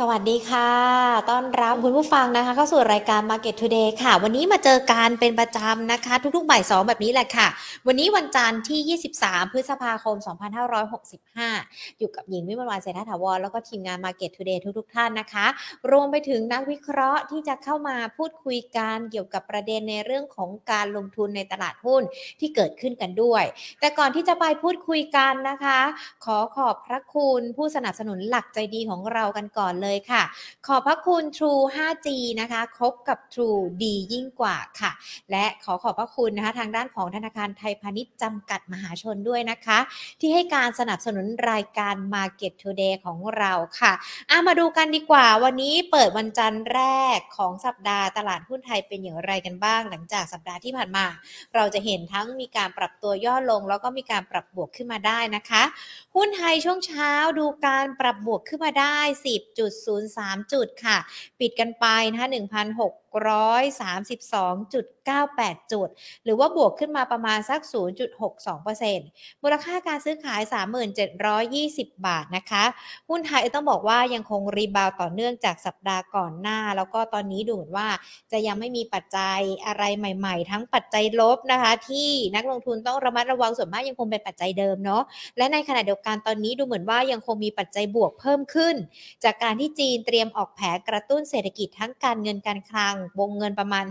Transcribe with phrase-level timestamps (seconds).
[0.00, 0.70] สวัสดีค่ะ
[1.30, 7.48] ต้อนรับคุณผู้ฟังนะคะ เข้าสู่รายการ Market Today ค่ะ วันนี้มาเจอการเป็นประจำนะคะ ทุกๆบ่ายสองแบบนี้แหละค่ะ
[7.86, 10.16] วันนี้วันจันทร์ที่ 23 พฤษภาคม
[11.02, 15.46] 2565 อยู่กับหญิงวิมลวันเศรษฐถาวร แล้วก็ทีมงาน Market Today ทุกๆท่านนะคะ
[15.90, 22.02] รวมไปถึงนักวิเคราะห์ที่จะเข้ามาพูดคุยกันเกี่ยวกับประเด็นในเรื่องของการลงทุนในตลาดหุ้น
[22.40, 23.44] ที่เกิดขึ้นกันด้วย
[23.80, 25.80] แต่ก่อนที่จะไปพูดคุยกันนะคะ
[26.24, 30.22] ขอขอบพระคุณผู้สนับสนุนหลักใจดีของเรากันก่อนเลยเลยค่ะ
[30.66, 32.08] ขอบพระคุณ True 5G
[32.40, 34.90] นะคะคบกับ True ดียิ่งกว่าค่ะ
[35.30, 39.78] และขอขอบพระคุณนะคะทางด้านของธนาคารไทยพาณิชย์จำกัดมหาชนด้วยนะคะ
[40.20, 43.92] ที่ให้การสนับสนุนรายการ Market Today ของเราค่ะ
[44.30, 46.82] อามาดูกันดีกว่า วันนี้เปิดวันจันทร์แร
[47.16, 51.06] กของสัปดาห์ตลาดหุ้นไทยเป็นอย่างไรกันบ้าง หลังจากสัปดาห์ที่ผ่านมา
[51.54, 55.62] เราจะเห็นทั้งมีการปรับตัวย่อลง แล้วก็มีการปรับบวกขึ้นมาได้นะคะ
[56.14, 58.96] หุ้นไทยช่วงเช้าดูการปรับบวกขึ้นมาได้
[59.46, 60.98] 10.2 1.03 จุดค่ะ
[61.40, 65.88] ปิดกันไปนะคะ1,600 632.98 จุด
[66.24, 67.60] หรือว่าบวกขึ้นมาประมาณสัก
[68.52, 70.40] 0.62%มูลค่าการซื้อขาย
[71.24, 72.64] 3720 บาทนะคะ
[73.08, 77.88] หุ้นไทยต้องบอกว่ายังคงรีบาวต่อเนื่องจากสัปดาห์ก่อนหน้า แล้วก็ตอนนี้ดูเหมือนว่า
[78.32, 85.02] จะยังไม่มีปัจจัยอะไรใหม่ ๆ ทั้งปัจจัยลบนะคะ ที่นักลงทุนต้องระมัดระวังส่วนมากยังคงเป็นปัจจัยเดิมเนาะ
[85.36, 88.74] และในขณะเดียวกันตอนนี้ดูเหมือนว่ายังคงมีปัจจัยบวกเพิ่มขึ้น
[89.24, 93.84] จากการที่จีนเตรียมออกแผนกระตุ้นเศรษฐกิจทั้งการเงินการคลังวงเงินประมาณ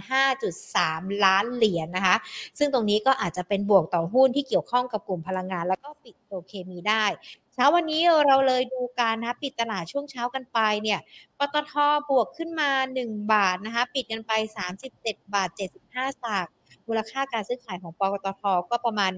[0.59, 2.15] 5.3 ล้านเหรียญนนะคะ
[2.57, 7.05] ซึ่งตรงนี้ก็อาจจะเป็นบวกต่อหุ้นที่เกี่ยวข้องกับกลุ่มพลังงาน แล้วก็ปิดโตเคมีได้
[7.53, 10.99] เช้าวันนี้เราเลยดูการนะปิดตลาดช่วงเช้ากันไปเนี่ย
[11.39, 11.73] ปตท
[12.09, 12.69] บวกขึ้นมา
[13.01, 14.31] 1 บาทนะคะปิดกันไป
[14.85, 16.51] 37 บาท 75สตางค์
[16.87, 19.11] มูลค่าการซื้อขายของปตทก็ประมาณ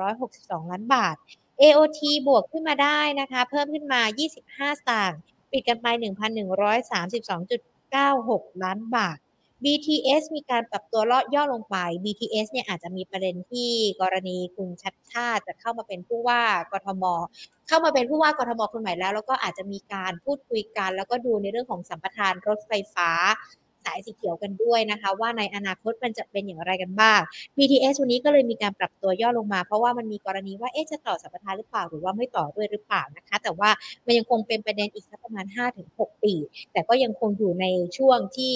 [0.00, 1.16] 1,362 ล้านบาท
[1.62, 4.00] AOT บวกขึ้นมาได้นะคะ เพิ่มขึ้นมา
[4.40, 5.18] 25 สตางค์
[5.52, 5.86] ปิดกันไป
[7.30, 9.18] 1,132.96 ล้านบาท
[9.62, 13.70] BTS มีการปรับตัวลดย่อลงไป BTS เนี่ยอาจจะมีประเด็นที่
[14.02, 16.42] กรณีคุณชัดชาติจะเข้ามาเป็นผู้ว่า
[16.72, 17.04] กทม
[17.68, 23.10] เข้ามาเป็นผู้ว่ากทมคนใหม่แล้ว แล้วก็อาจจะมีการพูดคุยกัน แล้วก็ดูในเรื่องของสัมปทานรถไฟฟ้า
[23.84, 27.20] สายสีเขียวกันด้วยนะคะ ว่าในอนาคตมันจะเป็นอย่างไรกันบ้าง
[27.56, 33.70] BTS วันนี้ก็เลยมีการปรับตัวย่อลงมา เพราะว่ามันมีกรณีว่าเอ๊ะจะต่อสัมปทานหรือเปล่าหรือว่าไม่ต่อด้วยหรือเปล่านะคะ แต่ว่า
[34.06, 35.46] มันยังคงเป็นประเด็นอีกสักประมาณ
[35.84, 36.34] 5-6 ปี
[36.72, 37.66] แต่ก็ยังคงอยู่ใน
[37.96, 38.54] ช่วงที่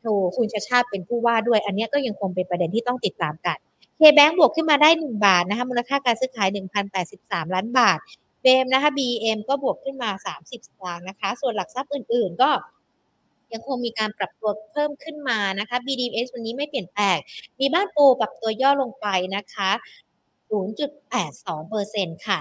[0.00, 0.04] โท
[0.36, 3.58] คุณชาชาติเป็นผู้ว่าด้วย อันนี้ก็ยังคงเป็นประเด็นที่ต้องติดตามกัน
[3.96, 6.48] เคแบงบวกขึ้นมาได้ 1 บาทนะคะมูลค่าการซื้อขาย
[7.02, 7.98] 1,083 ล้านบาท
[8.42, 12.50] เบมนะคะ BM ก็บวกขึ้นมา 30สตางค์นะคะ ส่วนหลักทรัพย์อื่น ๆ ก็
[13.52, 17.16] ยังคงมีการปรับตัวเพิ่มขึ้นมานะคะ BDS วันนี้ไม่เปลี่ยนแปลง
[17.60, 19.70] มีบ้านปูปรับตัวย่อลงไปนะคะ
[20.52, 22.38] 0.82%ค่ะ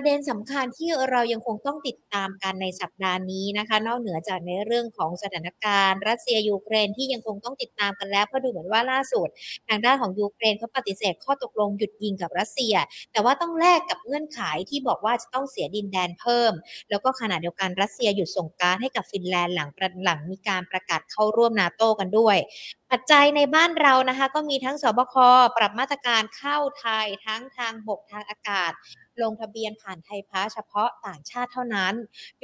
[0.00, 9.28] ประเด็นสำคัญที่เรายังคงต้องติดตามกันในสัปดาห์นี้นะคะ นอกเหนือจากในเรื่องของสถานการณ์ รัสเซียยูเครนที่ยังคงต้องติดตามกันแล้วเพราะดูเหมือนว่าล่าสุด
[9.68, 12.74] ทางด้านของยูเครนเขาปฏิเสธข้อตกลงหยุดยิงกับรัสเซีย
[13.12, 16.52] แต่ว่าต้องแลกกับเงื่อนไขที่บอกว่าจะต้องเสียดินแดนเพิ่ม
[16.90, 19.70] แล้วก็ขณะเดียวกันรัสเซียหยุดส่งการให้กับฟินแลนด์หลัง
[20.04, 22.36] หลังมีการประกาศเข้าร่วมนาโต้กันด้วย
[22.92, 25.14] ปัจจัยในบ้านเรานะคะ ก็มีทั้งสบค
[25.56, 28.72] ปรับมาตรการเข้าไทยทั้งทางบกทางอากาศ
[29.22, 31.94] ลงทะเบียนผ่านไทยพาเฉพาะต่างชาติเท่านั้น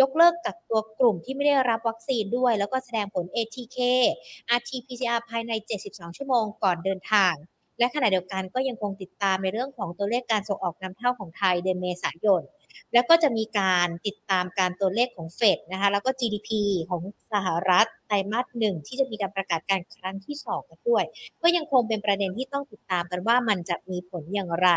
[0.00, 3.78] ยกเลิกกักตัวกลุ่มที่ไม่ได้รับวัคซีนด้วย แล้วก็แสดงผล ATK
[4.58, 5.52] RT-PCR ภายใน
[5.84, 7.34] 72 ชั่วโมงก่อนเดินทาง
[7.78, 12.42] และขณะเดียวกันก็ยังคงติดตามในเรื่องของตัวเลขการส่งออกนำเข้าของไทยเดือนเมษายน
[12.92, 16.50] แล้วก็จะมีการติดตามการตัวเลขของเฟดนะคะ แล้วก็ GDP
[16.90, 17.02] ของ
[17.32, 21.04] สหรัฐไตรมาสหนึ่งที่จะมีการประกาศการครั้งที่สองกันด้วย
[21.42, 24.70] ก็ยังคงเป็นประเด็นที่ต้องติดตามกันว่ามันจะมีผลอย่างไร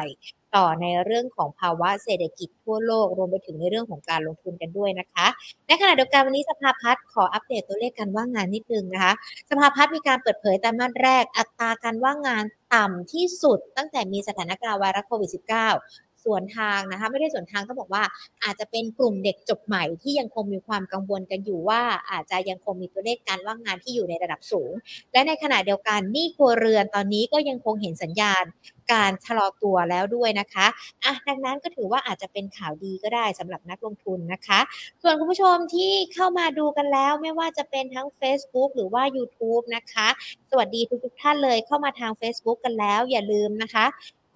[0.58, 5.28] ต่อในเรื่องของภาวะเศรษฐกิจทั่วโลกรวมไปถึงในเรื่องของการลงทุนกันด้วยนะคะ
[5.68, 9.14] ในขณะเดียวกันวันนี้สภาพัฒน์ขออัปเดตตัวเลขการว่างงานนิดนึงนะคะ
[9.50, 18.04] สภาพัฒน์มีการเปิดเผยไตรมาแรกอัตราการว่างงานต่ำที่สุดตั้งแต่มีสถานการณ์ไวรัสโควิด -19 ส่วนทางนะคะ ไม่ได้ส่วนทางต้องบอกว่า
[18.44, 21.82] อาจจะเป็นกลุ่มเด็กจบใหม่ที่ยังคงมีความกังวลกันอยู่ว่า
[22.12, 24.72] อาจจะยังคงมีตัวเลขการว่างงานที่อยู่ในระดับสูง
[25.14, 28.44] และในขณะเดียวกันหนี้ครัวเรือนตอนนี้ก็ยังคงเห็นสัญญาณ
[28.92, 30.68] การชะลอตัวแล้วด้วยนะคะ
[31.04, 34.60] อะดังนั้นก็ถือว่าอาจจะเป็นข่าวดีก็ได้สำหรับนักลงทุนนะคะ
[35.04, 40.08] ส่วนคุณผู้ชมที่เข้ามาดูกันแล้วไม่ว่าจะเป็นทั้ง Facebook หรือว่า YouTube นะคะ
[40.52, 43.86] สวัสดีทุกๆท่านเลยเข้ามาทาง Facebook กันแล้ว อย่าลืมนะคะ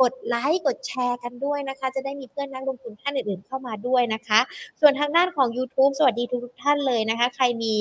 [0.02, 4.40] กดไลค์กดแชร์กันด้วยนะคะ จะได้มีเพื่อนนักลงทุนท่านอื่นๆเข้ามาด้วยนะคะ
[4.82, 7.76] ส่วนทางด้านของ YouTube สวัสดีทุกท่านเลยนะคะ ใครมี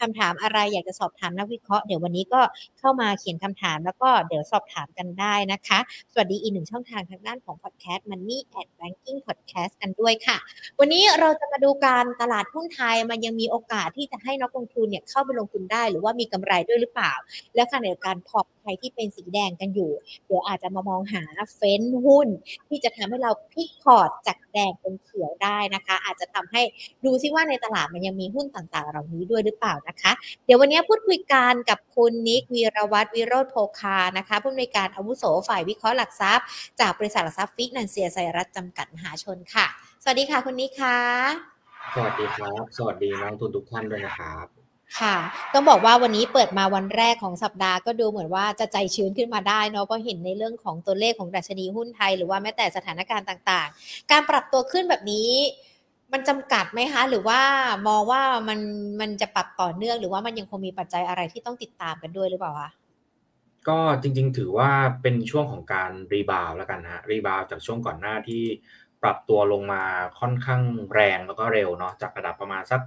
[0.00, 2.40] คำถามอะไรอยากจะสอบถามนักวิเคราะห์เดี๋ยววันนี้ก็
[2.78, 5.78] เข้ามาเขียนคำถามแล้วก็เดี๋ยวสอบถามกันได้นะคะ
[6.12, 10.38] สวัสดีอีกหนึ่งช่องทางทางด้านของ Podcast Money and Banking Podcast กันด้วยค่ะ
[10.80, 17.12] วันนี้เราจะมาดูการตลาดหุ้นไทยมันยังมีโอกาสที่จะให้นักลงทุนเนี่ยเข้าไปลงทุนได้ หรือว่ามีกำไรด้วยหรือเปล่า
[17.54, 19.92] และขณะเดียวกันพอร์ต ใครที่เป็นสีแดงกันอยู่
[20.26, 21.22] เดี๋ยวอาจจะมามองหา
[21.54, 22.28] เฟ้นหุ้น
[22.68, 26.62] ที่จะทำให้เราพลิกพอร์ตจากแดงเป็นเขียวได้นะคะ อาจจะทำให้
[27.04, 30.12] ดูซิว่าในตลาดมันยังมีหุ้นต่างๆ เหล่านี้ด้วยหรือเปล่านะคะ
[30.44, 36.46] เดี๋ยววันนี้พูดคุยกันกับคุณนิค วีรวัฒน์ วิโรจน์โภคานะคะผู้อำนวยการอาวุโสฝ่ายวิเคราะห์หลักทรัพย์
[36.80, 39.66] จากบริษัทหลักทรัพย์ฟิกนันเซียไซรัสจำกัดมหาชนค่ะ
[40.02, 40.98] สวัสดีค่ะคุณนิกค่ะ
[41.94, 44.63] สวัสดีครับ สวัสดีนักลงทุนทุกท่านด้วยนะครับ
[45.00, 45.16] ค่ะ
[45.52, 55.30] ต้องบอกว่าวันนี้เปิดมาวันแรกของสัปดาห์ก็ดูเหมือนว่าจะใจชื้นขึ้นมาได้เนาะเพราะเห็นในเรื่องของตัวเลขของดัชนีหุ้นไทย หรือว่าแม้แต่สถานการณ์ต่างๆ การปรับตัวขึ้นแบบนี้
[56.12, 57.40] มันจำกัดไหมคะ หรือว่า
[57.88, 58.60] มองว่ามัน
[59.00, 62.70] มันจะปรับต่อเนื่อง หรือว่ามันยังคงมีปัจจัยอะไรที่ต้องติดตามกันด้วยหรือเปล่าคะ
[63.68, 64.70] ก็จริงๆ ถือว่า
[65.02, 68.44] เป็นช่วงของการ rebound แล้วกันนะ rebound จากช่วงก่อนหน้าที่
[69.02, 69.82] ปรับตัวลงมา
[70.20, 70.62] ค่อนข้าง
[70.94, 72.80] แรงแล้วก็เร็วเนาะจากระดับประมาณสัก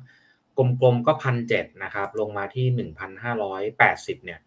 [0.58, 4.40] กลมๆก็พันเจ็ดนะครับ ลงมาที่หนึ่งพันห้าร้อยแปดสิบเนี่ย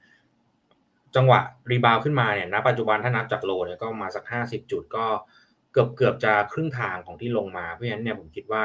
[1.16, 1.40] จังหวะ
[1.70, 5.06] rebound ขึ้นมาเนี่ยณปัจจุบันถ้านับจาก low เนี่ยก็มาสักห้าสิบจุดก็
[5.72, 8.62] เกือบเกือบจะครึ่งทางของที่ลงมา เพราะฉะนั้นเนี่ยผมคิดว่า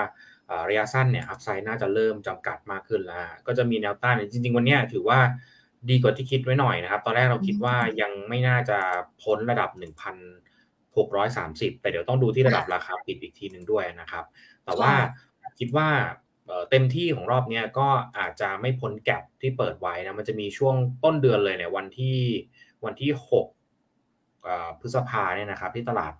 [0.70, 3.18] ระยะสั้นเนี่ย upside น่าจะเริ่มจำกัดมากขึ้นแล้ว
[3.48, 5.20] ก็จะมีแนวต้านเนี่ยจริง ๆ วันนี้ถือว่า
[5.90, 8.80] ดีกว่าที่คิดไว้หน่อยนะครับ ตอนแรกเราคิดว่ายังไม่น่าจะ
[9.22, 9.70] พ้นระดับ
[10.56, 14.26] 1,630 แต่เดี๋ยวต้องดูที่ระดับราคาปิดอีกทีหนึ่งด้วยนะครับ
[14.66, 14.92] แต่ว่า
[15.60, 15.90] คิดว่า
[16.70, 17.88] เต็มที่ของรอบนี้ก็
[18.18, 22.18] อาจจะไม่พ้นแก็บที่เปิดไว้นะมันจะมีช่วงต้นเดือนเลยเนี่ยวันที่
[22.86, 23.12] วันที่
[23.92, 26.14] 6พฤษภาเนี่ยนะครับที่ตลาด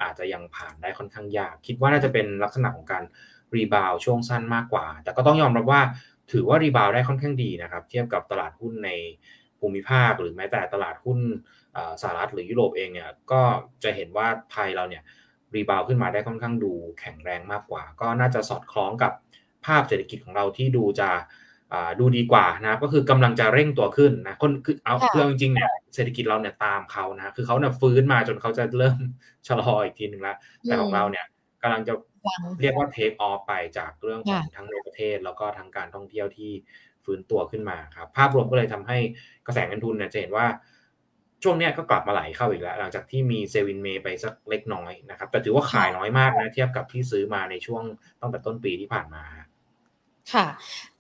[0.03, 3.05] อาจจะยังผ่านได้ค่อนข้างยาก คิดว่าน่าจะเป็นลักษณะของการ
[3.55, 5.81] rebound ช่วงสั้นมากกว่า แต่ก็ต้องยอมรับว่า
[6.33, 8.91] ถือว่า rebound ได้ค่อนข้างดีนะครับ เทียบกับตลาดหุ้นใน
[9.63, 11.19] ภูมิภาค หรือแม้แต่ตลาดหุ้น
[12.03, 13.43] สหรัฐหรือยุโรปเองเนี่ยก็
[13.85, 15.03] จะเห็นว่าไทยเราเนี่ย
[15.55, 19.13] rebound ขึ้นมาได้ค่อนข้างดูแข็งแรงมากกว่า ก็น่าจะสอดคล้องกับ
[19.67, 21.11] ภาพเศรษฐกิจของเราที่ดูจะ
[22.01, 28.99] ดูดีกว่านะก็คือกำลังจะเร่งตัวขึ้นนะคนคือเอาเรื่องจริงๆเนี่ยเศรษฐกิจเราเนี่ยตามเขานะคือเขาเนี่ยฟื้นมาจนเขาจะเริ่ม
[29.49, 31.27] ชะลออีกทีหนึ่งแล้วแต่ของเราเนี่ย
[31.63, 31.95] กำลังจะ
[32.61, 36.53] เรียกว่า take off ไปจากเรื่องของทั้งในประเทศแล้วก็ทั้งการท่องเที่ยวที่
[37.05, 38.99] ฟื้นตัวขึ้นมาครับภาพรวมก็เลยทำให้
[39.47, 40.47] กระแสเงินทุนเนี่ยจะเห็นว่า
[41.43, 47.83] ช่วงนี้ก็กลับมาไหลเข้าอีกแล้ว หลังจากที่มี sell in May ไปสักเล็กน้อยนะครับ แต่ถือว่าขายน้อยมากนะเทียบกับที่ซื้อมาในช่วง
[48.21, 49.25] ตั้งแต่ต้นปีที่ผ่านมา
[50.33, 50.47] ค่ะ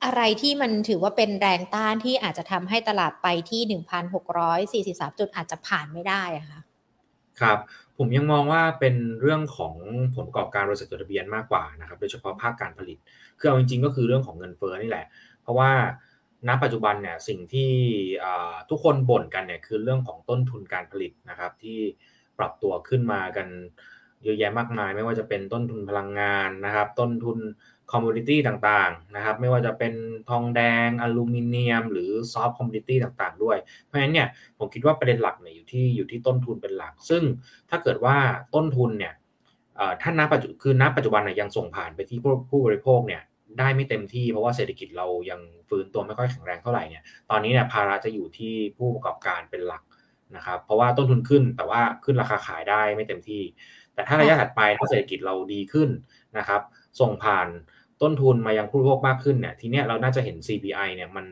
[0.04, 3.80] อะไรที่มันถือว่าเป็นแรงต้านที่อาจจะทำให้ตลาดไปที่
[4.28, 6.60] 1,643 จุดอาจจะผ่านไม่ได้อะคะ
[7.40, 7.58] ครับ
[7.98, 9.74] ผมยังมองว่าเป็นเรื่องของ
[10.14, 12.98] ผลประกอบการบริษัทจดทะเบียนมากกว่านะครับ โดยเฉพาะภาคการผลิต
[13.38, 15.06] คือเอาจริงๆ ก็คือเรื่องของเงินเฟ้อนี่แหละ
[15.42, 15.72] เพราะว่า
[16.48, 17.72] ณปัจจุบันเนี่ยสิ่งที่
[18.70, 21.78] ทุกคนบ่นกันเนี่ยคือเรื่องของต้นทุนการผลิตนะครับ ที่
[22.38, 23.48] ปรับตัวขึ้นมากัน
[24.24, 27.38] เยอะแยะมากมาย ไม่ว่าจะเป็นต้นทุนพลังงานนะครับ ต้นทุน
[27.92, 29.94] commodity ต่างๆนะครับ ไม่ว่าจะเป็น
[30.30, 34.28] ทองแดงอลูมิเนียม หรือ soft commodity ต่างๆ ด้วย เพราะฉะนั้นเนี่ย
[34.58, 37.22] ผมคิดว่าประเด็นหลักเนี่ยอยู่ที่อยู่ที่ต้นทุนเป็นหลัก ซึ่ง
[37.70, 38.16] ถ้าเกิดว่า
[38.54, 39.14] ต้นทุนเนี่ย
[40.02, 43.22] ถ้าณปัจจุคือณปัจจุบันเนี่ยยังส่งผ่านไปที่ผู้ผู้บริโภคเนี่ย
[43.58, 49.82] ได้ไม่เต็มที่เพราะว่าเศรษฐกิจเรายังฟื้นตัวไม่ค่อยแข็งแรงเท่าไหร่เนี่ยตอนนี้เนี่ยภาระจะอยู่ที่ผู้ประกอบการเป็นหลัก
[50.36, 53.42] นะครับเพราะว่าต้นทุนขึ้นแต่ว่าขึ้นราคาขายได้ไม่เต็มที่
[53.94, 55.88] แต่ถ้าระยะถัดไปถ้าเศรษฐกิจเราดีขึ้น
[56.38, 56.60] นะครับ
[57.00, 57.48] ส่งผ่าน
[58.02, 61.26] ต้นทุนมายังผู้บริโภคมากขึ้นเนี่ยทีเนี้ยเราน่าจะเห็น CPI เนี่ยมัน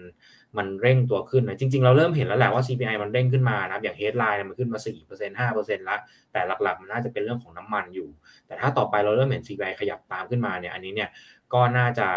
[0.58, 6.00] มันเร่งตัวขึ้นนะจริง ๆ เราเริ่มเห็นแล้วแหละว่า CPI มันเร่งขึ้นมานะอย่าง headline มันขึ้นมา 4% 5%แล้ว
[6.32, 8.08] แต่หลักๆ มันน่าจะเป็นเรื่องของน้ำมันอยู่
[8.46, 11.08] แต่ถ้าต่อไปเราเริ่มเห็น CPI ขยับตามขึ้นมาเนี่ยอันนี้เนี่ย
[11.54, 12.08] ก็น่าจะ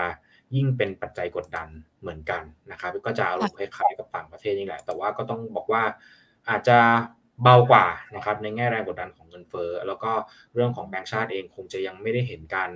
[0.55, 1.67] ยิ่งเป็นปัจจัยกดดัน
[2.01, 5.83] เหมือนกันนะครับก็จะอารมณ์คล้ายๆกับต่างประเทศนี่แหละ แต่ว่าก็ต้องบอกว่า
[6.49, 6.79] อาจจะ
[7.43, 7.85] เบากว่า
[8.15, 10.11] นะครับในแง่แรงกดดันของเงินเฟ้อแล้วก็
[10.53, 12.69] เรื่องของแบงก์ชาติเองคงจะยังไม่ได้เห็นการ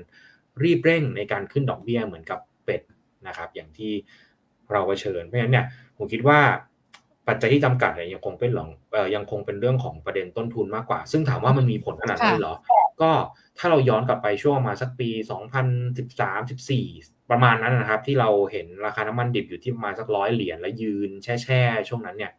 [0.63, 2.81] รีบเร่งในการขึ้นดอกเบี้ยเหมือนกับเป็ด
[3.27, 3.93] นะครับอย่างที่
[4.71, 5.65] เราเผชิญเพราะฉะนั้นเนี่ย
[5.97, 6.39] ผมคิดว่า
[7.27, 8.69] ปัจจัยที่จำกัดเนี่ยยังคงเป็นหลง
[9.15, 12.55] ยังคงเป็นเรื่องของประเด็นต้นทุนมากกว่า ซึ่งถามว่ามันมีผลขนาดนั้นเหรอ
[13.01, 13.11] ก็
[13.57, 15.09] ถ้าเราย้อนกลับไปช่วงมาสักปี
[16.19, 22.31] 2013-14 ประมาณนั้นนะครับ ที่เราเห็นราคาน้ำมันดิบอยู่ที่ประมาณสักร้อยเหรียญและยืนแช่ๆช่วงนั้นเนี่ย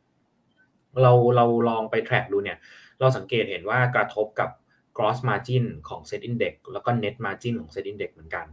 [1.02, 2.58] เราเราลองไปแทร็กดูเนี่ย
[3.00, 4.50] เราสังเกตเห็นว่ากระทบกับ
[4.96, 8.46] gross margin ของ set index แล้วก็ net margin ของ set index เหมือนกัน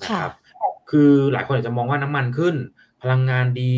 [0.00, 0.32] นะครับ
[0.90, 2.54] คือหลายคนอาจจะมองว่าน้ำมันขึ้น
[3.02, 3.74] พลังงานดี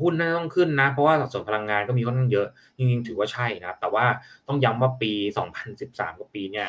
[0.00, 4.04] หุ้นน่าต้องขึ้นนะ เพราะว่าสัดส่วนพลังงานก็มีค่อนข้างเยอะจริงๆถือว่าใช่นะแต่ว่า
[4.48, 5.12] ต้องย้ำว่าปี
[5.66, 6.68] 2013กับปีเนี่ย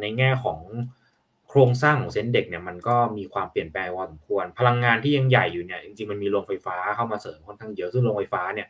[0.00, 0.60] ในแง่ของ
[1.48, 8.68] โครงสร้างของเซ็นเด็กเนี่ยมันก็มีความเปลี่ยนแปลงพอสมควร พลังงานที่ยังใหญ่อยู่เนี่ยจริงๆมันมีโรงไฟฟ้าเข้ามาเสริมค่อนข้างเยอะซึ่งโรงไฟฟ้าเนี่ย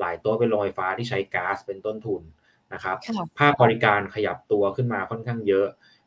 [0.00, 2.22] หลายตัวเป็นโรงไฟฟ้าที่ใช้ก๊าซเป็นต้นทุน
[2.72, 2.96] นะครับ
[3.38, 5.66] ภาคบริการขยับตัวขึ้นมาค่อนข้างเยอะ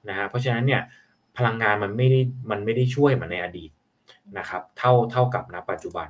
[0.10, 0.82] นะฮะเพราะฉะนั้นเนี่ย
[1.38, 2.20] พลังงานมันไม่ได้
[2.52, 3.72] มันไม่ได้ช่วยเหมือนในอดีต
[4.38, 6.10] นะครับเท่าเท่ากับณปัจจุบัน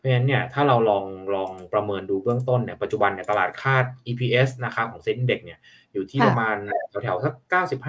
[0.00, 1.04] เพราะฉะนั้นเนี่ยถ้าเราลอง
[1.34, 5.58] ลองประเมินดูเบื้องต้นเนี่ยปัจจุบันเนี่ยตลาดคาด EPS นะครับของเซ็นเด็กเนี่ย
[5.92, 6.56] อยู่ที่ประมาณ
[7.02, 7.34] แถวๆสัก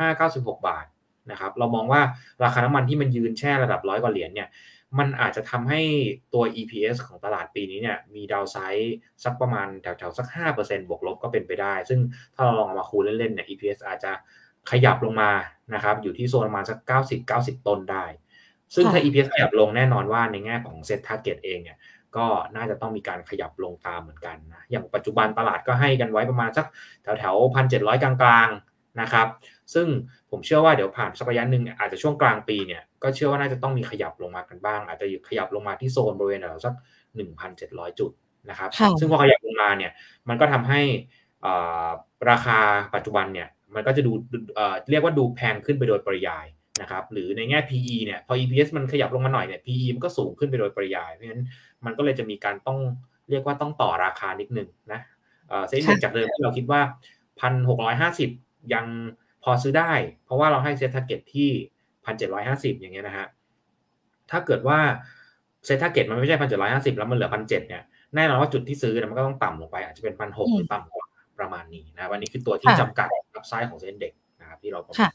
[0.05, 0.85] 95-96 บาท
[1.31, 2.01] นะครับเรามองว่า
[2.43, 4.49] ราคาน้ำมันที่มันยืนแช่ระดับร้อยกว่าเหรียญเนี่ย
[4.99, 5.81] มันอาจจะทำให้
[6.33, 10.27] ตัว EPS ของตลาดปีนี้เนี่ยมีดาวไซด์สักประมาณแถวๆสัก
[10.57, 11.99] 5%บวกลบก็เป็นไปได้ ซึ่ง
[12.35, 14.11] ถ้าเราลองเอามาคูณเล่นๆเนี่ย EPS อาจจะ
[14.71, 15.31] ขยับลงมา
[15.73, 16.77] นะครับอยู่ที่โซนประมาณสัก
[17.07, 18.05] 90 90 ต้นได้
[18.75, 21.77] ซึ่งถ้า EPS ขยับลงแน่นอนว่าในแง่ของ Set Target เองเนี่ย
[22.17, 26.65] ก็น่าจะต้องมีการขยับลงตามเหมือนกันนะอย่างปัจจุบันตลาดก็ให้กันไว้ประมาณสัก
[27.03, 28.13] แถวแถวพันเจ็ดร้อยกลา
[28.45, 29.27] งๆนะครับ
[29.73, 29.87] ซึ่ง
[30.31, 36.73] ผมเชื่อว่าเดี๋ยวผ่านสักระยะหนึ่งอาจจะช่วงกลางปีเนี่ยก็เชื่อว่าน่าจะต้องมีขยับลงมากันบ้าง อาจจะขยับลงมาที่โซนบริเวณแถวสัก
[37.15, 38.11] หนึ่งพันเจ็ดร้อยจุด
[38.49, 39.91] นะครับ ซึ่งพอขยับลงมาเนี่ย
[40.29, 40.81] มันก็ทำให้
[42.29, 42.59] ราคา
[42.95, 44.11] ปัจจุบันเนี่ยมันก็จะดู
[44.91, 46.45] เรียกว่าดูแพงขึ้นไปโดยปริยาย
[46.81, 51.43] นะครับหรือในแง่ PE เนี่ยพอ EPS มันขยับลงมาหน่อยเนี่ย PE มันก็สูงขึ้นไปโดยปริยาย เพราะฉะนั้น
[51.85, 52.79] มันก็เลยจะมีการต้อง
[53.29, 55.01] เรียกว่าต้องต่อราคานิดนึงนะ
[55.67, 56.81] เซ็นจากเดิมที่เราคิดว่า
[57.39, 58.29] พันหกร้อยห้าสิบ
[58.73, 58.85] ยัง
[59.43, 59.91] พอซื้อได้
[60.25, 61.49] เพราะว่าเราให้ SET target ที่
[62.05, 63.27] พันเจ็ดร้อยห้าสิบอย่างเงี้ยนะฮะ
[64.31, 64.79] ถ้าเกิดว่า
[65.65, 67.83] SET target มันไม่ใช่พันเจ็ดร้อยห้าสิบแล้วมันเหลือพันเจ็ดเนี่ย
[68.15, 71.05] แน่นอนว่าจุดที่ซื้อมันก็ต้องต่ำลงไป อาจจะเป็นพันหกหรือต่ำกว่า
[71.39, 75.11] ประมาณนี้นะวันนี้คือตัวที่จำกัด upside ของ SET Index นะครับที่เราค่ะ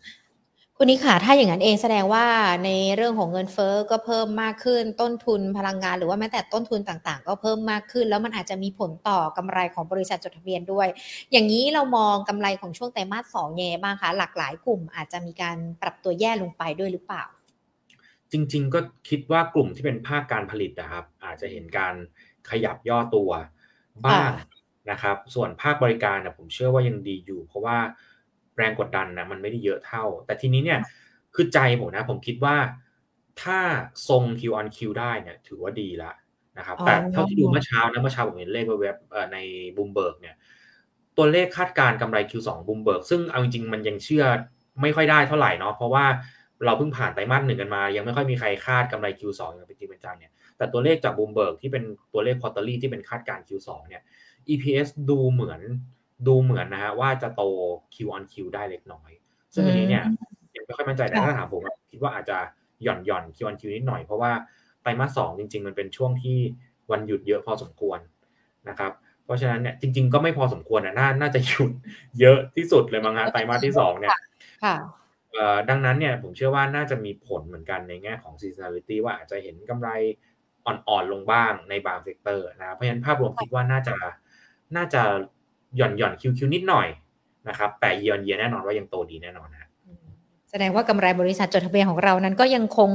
[0.79, 2.25] คุณนิคขาถ้าอย่างนั้นเองแสดงว่า
[2.65, 10.89] ในเรื่องของเงินเฟ้อก็เพิ่มมากขึ้น ต้นทุนพลังงาน หรือว่าแม้แต่ต้นทุนต่างๆ ก็เพิ่มมากขึ้น แล้วมันอาจจะมีผลต่อกำไรของบริษัทจดทะเบียนด้วย
[11.33, 17.25] อย่างนี้เรามองกำไรของช่วงไตรมาสสองเย่บ้างคะหลากหลายกลุ่มอาจจะมีการปรับตัวแย่ลงไปด้วยหรือเปล่า
[18.33, 21.95] จริง ๆ ก็คิดว่ากลุ่มที่เป็นภาคการผลิตนะครับ อาจจะเห็นการ
[22.51, 23.31] ขยับย่อตัว
[24.07, 24.31] บ้าง
[24.91, 27.79] นะครับ ส่วนภาคบริการนะผมเชื่อว่ายังดีอยู่ เพราะว่า
[28.57, 30.81] แรงกดดันนะมันไม่ได้เยอะเท่า แต่ทีนี้เนี่ย
[31.35, 32.57] คือใจผมนะผมคิดว่า
[33.43, 33.59] ถ้า
[34.09, 36.15] ทรง Q on Q ได้เนี่ยถือว่าดีแล้ว
[36.59, 38.97] นะครับแต่เท่าที่ดูเมื่อเช้านะเมื่อเช้าผมเห็นเลขเว็บ
[39.33, 39.39] ใน
[39.77, 40.37] บูมเบิร์กเนี่ย
[41.17, 44.25] ตัวเลขคาดการณ์กำไร Q2 Bloomberg ซึ่งเอาจริงๆ มันยังเชื่อ
[44.83, 46.07] ไม่ค่อยได้เท่าไหร่เนาะเพราะว่า
[46.65, 54.03] เราเพิ่งผ่านไตรมาสหนึ่งกันมา ยังไม่ค่อยมีใครคาดกำไร Q2 อย่างเป็นจริงเป็นจังเนี่ยแต่ตัวเลขจากบูมเบิร์กที่เป็นตัวเลข quarterly ที่เป็นคาดการ Q2 เนี่ย
[54.49, 55.61] EPS ดูเหมือน
[56.27, 57.43] ดูเหมือนนะฮะว่าจะโต
[57.95, 59.11] Q on Q ได้เล็กน้อย
[59.55, 60.05] ซึ่งอันนี้เนี่ย
[60.57, 62.39] ยังไม่ค่อยมั่นใจแต่ถ้าถามผมคิดว่าอาจจะ
[62.83, 64.33] หย่อนหย่อน Q on Q นิดหน่อยเพราะว่า
[64.83, 66.39] ไตรมาสสองจริง ๆ มันเป็นช่วงที่
[66.91, 67.99] วันหยุดเยอะพอสมควร
[68.69, 68.93] นะครับ
[69.25, 71.71] เพราะฉะนั้นเนี่ยจริง ๆ ก็ไม่พอสมควรนะน่าน่าจะหยุด
[72.21, 74.17] เยอะที่สุดเลยมั้งฮะไตรมาสที่สองเนี่ย
[75.69, 79.89] ดังนั้นเนี่ยผมเชื่อว่าน่าจะมีผลเหมือนกันในแง่ของ seasonality ว่าอาจจะเห็นกำไร
[80.67, 83.95] อ่อนๆลงบ้างในบาง sector นะเพราะฉะนั้นภาพรวมคิดว่าน่าจะ
[84.77, 85.03] น่าจะ
[85.77, 86.89] หย่อนหย่อนคิวคิวนิดหน่อย
[87.49, 89.67] นะครับแต่เยียนเยียแน่นอนว่ายังโตดีแน่นอนนะ
[90.51, 92.91] แสดงว่ากำไรบริษัทจดทะเบียนของเรานั้นก็ยังคง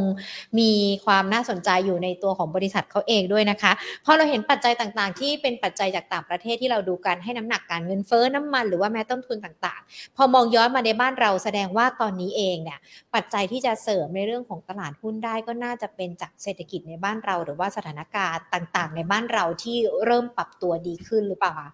[0.60, 0.72] มี
[1.06, 3.72] ความน่าสนใจอยู่ในตัวของบริษัทเขาเองด้วยนะคะ
[4.06, 12.80] พอเราเห็นปัจจัยต่างๆ ที่เป็นปัจจัยจากต่างประเทศที่เราดูกันให้น้ำหนักการเงินเฟ้อน้ำมัน หรือว่าแม้ต้นทุนต่างๆ พอมองย้อนมาในบ้านเราแสดงว่าตอนนี้เองเนี่ย
[13.16, 21.72] ปัจจัยที่จะเสริมในเรื่องของตลาดหุ้นได้ก็น่าจะเป็นจากเศรษฐกิจในบ้านเรา หรือว่าสถานการณ์ต่างๆ ในบ้านเราที่เริ่มปรับตัวดีขึ้นหรือเปล่าคะ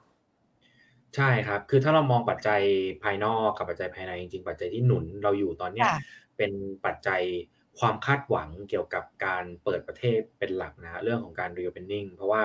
[1.15, 2.61] ใช่ครับ คือถ้าเรามองปัจจัย
[3.03, 5.89] ภายนอกกับปัจจัยภายในจริงๆ ปัจจัยที่หนุนเราอยู่ตอนเนี้ย
[6.37, 6.51] เป็น
[6.85, 7.21] ปัจจัย
[7.79, 12.43] ความคาดหวังเกี่ยวกับการเปิดประเทศเป็นหลักนะเรื่องของการ reopening เพราะว่า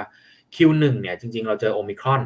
[0.55, 2.23] Q1 เนี่ยจริง ๆ เราเจอโอมิครอน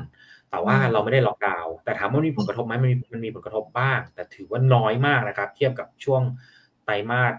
[0.50, 6.22] แต่ว่าเราไม่ได้ล็อกดาวน์แต่ถามว่ามีผลกระทบไหมมันมีมันมีผลกระทบบ้าง แต่ถือว่าน้อยมากนะครับ เทียบกับช่วง
[6.84, 7.34] ไตรมาส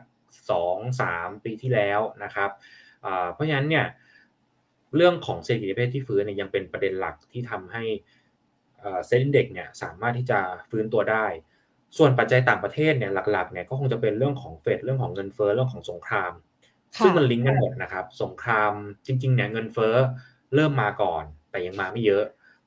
[0.51, 2.49] สองสามปีที่แล้วนะครับ
[3.33, 3.85] เพราะฉะนั้นเนี่ย
[4.95, 7.83] เรื่องของเศรษฐกิจประเทศที่ฟื้นเนี่ยยังเป็นประเด็นหลักที่ทำให้
[9.07, 11.25] เซ็นเด็กเนี่ยสามารถที่จะฟื้นตัวได้
[11.97, 16.31] ส่วนปัจจัยต่างประเทศเนี่ยหลักๆเนี่ยก็คงจะเป็นเรื่องของเฟดเรื่องของเงินเฟ้อเรื่องของสงคราม
[17.03, 18.71] ซึ่งมันลิงก์กันหมดนะครับ สงคราม
[19.05, 19.95] จริงๆเนี่ยเงินเฟ้อ
[20.55, 22.23] เริ่มมาก่อน แต่ยังมาไม่เยอะ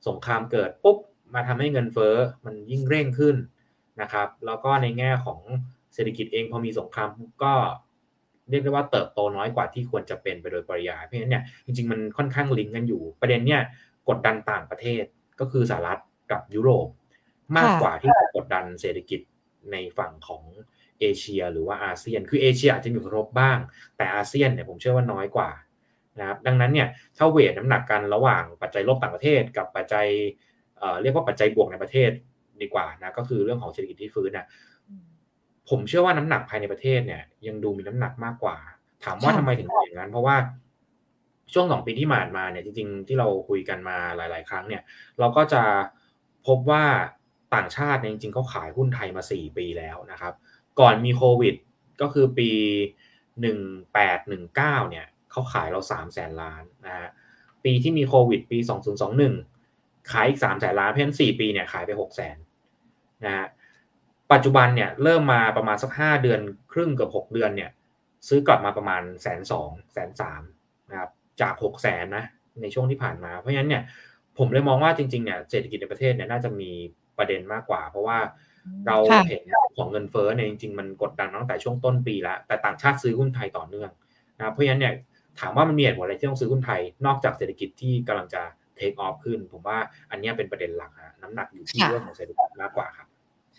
[0.07, 0.97] สงครามเกิดปุ๊บ
[1.33, 2.15] มาทำให้เงินเฟ้อ
[2.45, 3.35] มันยิ่งเร่งขึ้น
[4.01, 5.39] นะครับ แล้วก็ในแง่ของ
[5.93, 7.09] เศรษฐกิจเองพอมีสงคราม
[7.43, 7.53] ก็
[8.49, 13.61] เรียกได้ว่าเติบโตน้อยกว่าที่ควรจะเป็นไปโดยปริยายเพราะฉะนั้นเนี่ยจริงๆมันค่อนข้างลิงก์กันอยู่ ประเด็นเนี่ย
[14.09, 15.03] กดดันต่างประเทศ
[15.41, 15.99] ก็คือสหรัฐ
[16.31, 16.87] กับยุโรป
[17.57, 19.19] มากกว่าที่จะกดดันเศรษฐกิจ
[19.71, 20.43] ในฝั่งของ
[20.99, 23.57] เอเชีย หรือว่าอาเซียน คือเอเชียอาจจะมีผลกระทบบ้าง
[23.97, 25.49] แต่อาเซียนเนี่ยผมเชื่อว่าน้อยกว่า
[26.19, 30.07] นะครับดังนั้นเนี่ยถ้าเวทน้ำหนักกันระหว่างปัจจัยลบต่างประเทศ กับปัจจัย
[30.77, 32.11] เเรียกว่าปัจจัยบวกในประเทศ
[32.61, 34.47] ดีกว่านะก็คือเรื่องของเศรษฐกิจที่ฟื้นนะ
[35.69, 38.57] ผมเชื่อว่าน้ำหนักภายในประเทศเนี่ยยังดูมีน้ำหนักมากกว่า
[39.05, 40.35] ถามว่าทำไมถึงเป็นอย่างนั้น เพราะว่า
[41.53, 44.81] ช่วงสองปีที่ผ่านมาเนี่ยจริงๆที่เราคุยกันมาหลาย ๆ ครั้งเนี่ย
[45.19, 45.63] เราก็จะ
[46.47, 46.85] พบว่า
[47.55, 50.33] ต่างชาติเนี่ยจริงๆเขาขายหุ้นไทยมาสี่ปีแล้วนะครับ
[50.79, 51.55] ก่อนมีโควิด
[52.01, 52.51] ก็คือปี
[53.41, 53.59] หนึ่ง
[53.93, 57.09] แปดหนึ่งเก้าเนี่ยเขาขายเราสามแสนล้านนะฮะ
[57.63, 59.35] ปีที่มีโควิดปีสองศูนย์สองหนึ่ง
[60.11, 62.37] ขายอีกสามแสนล้าน เพราะฉะนั้นสี่ปีเนี่ยขายไปหกแสน
[63.25, 63.47] นะฮะ
[64.31, 66.39] ปัจจุบันเนี่ยเริ่มมาประมาณสักห้าเดือน
[66.71, 67.71] ครึ่งกับหกเดือนเนี่ย
[68.27, 70.41] ซื้อกลับมาประมาณแสนสองแสนสาม
[70.89, 71.09] นะครับ
[71.41, 72.25] จากหกแสนนะ
[72.61, 73.83] ในช่วงที่ผ่านมาเพราะฉะนั้นเนี่ย
[74.37, 76.71] ผมเลยมองว่าจริงๆเนี่ยเศรษฐกิจในประเทศเนี่ยน่าจะมี
[77.17, 78.17] ประเด็นมากกว่า เพราะว่า
[78.87, 78.97] เรา
[79.29, 79.43] เห็น
[79.77, 83.91] ของเงินเฟ้อเนี่ยจริงๆมันกดดันตั้งแต่ช่วงต้นปีแล้วแต่ต่างชาติซื้อหุ้นไทยต่อเนื่อง
[84.37, 84.93] นะเพราะฉะนั้นเนี่ย
[85.39, 88.41] ถามว่ามันมีเหตุผลอะไรที่ต้องซื้อหุ้นไทย นอกจากเศรษฐกิจที่กำลังจะ
[88.75, 89.77] เทคออฟขึ้น ผมว่า
[90.11, 93.07] อันนี้เป็นประเด็นหลักฮะน้ำหนักอยู่ที่เรื่องของเศรษฐกิจมากกว่าครับ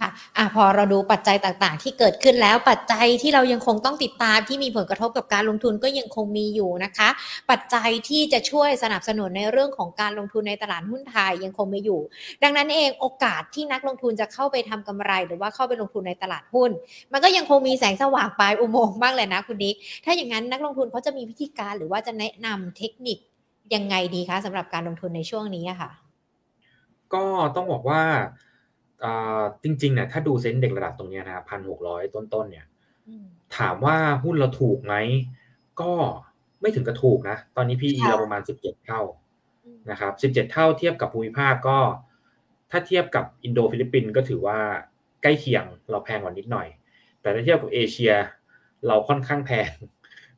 [0.03, 7.09] ค่ะอะพอเราดูปัจจัยต่างๆ ที่เกิดขึ้นแล้วปัจจัยที่เรายังคงต้องติดตามที่มีผลกระทบกับการลงทุนก็ยังคงมีอยู่นะคะ
[7.51, 12.01] ปัจจัยที่จะช่วยสนับสนุนในเรื่องของการลงทุนในตลาดหุ้นไทยยังคงมีอยู่
[12.43, 16.71] ดังนั้นเองโอกาสที่นักลงทุนจะเข้าไปทำกำไร หรือว่าเข้าไปลงทุนในตลาดหุ้น
[17.13, 23.19] มันก็ยังคงมีแสงสว่างปลายอุโมงค์บ้างเลยนะคุณดิ๊กถ้าอย่างนั้นนักลงทุนเขาจะมีวิธีการหรือว่าจะแนะนำเทคนิค
[23.75, 25.91] ยังไงดีคะสำหรับการลงทุนในช่วงนี้ค่ะ
[27.15, 27.25] ก็
[27.57, 28.03] ต้องบอกว่า
[29.63, 32.67] จริงๆเนี่ยถ้าดูเซ็นเด็กระดับตรงนี้นะครับพันหกร้อยต้นๆเนี่ย
[33.57, 34.95] ถามว่าหุ้นเราถูกไหม
[35.81, 35.93] ก็
[36.61, 39.01] ไม่ถึงกับถูกนะ ตอนนี้ PE เราประมาณสิบเจ็ดเท่า
[39.91, 41.79] นะครับสิบเจ็ดเท่าเทียบกับภูมิภาคก็
[42.71, 44.59] ถ้าเทียบกับอินโดฟิลิปปินส์ก็ถือว่า
[45.23, 46.69] ใกล้เคียงเราแพงกว่านิดหน่อย
[47.21, 48.13] แต่ถ้าเทียบกับเอเชีย
[48.87, 49.71] เราค่อนข้างแพง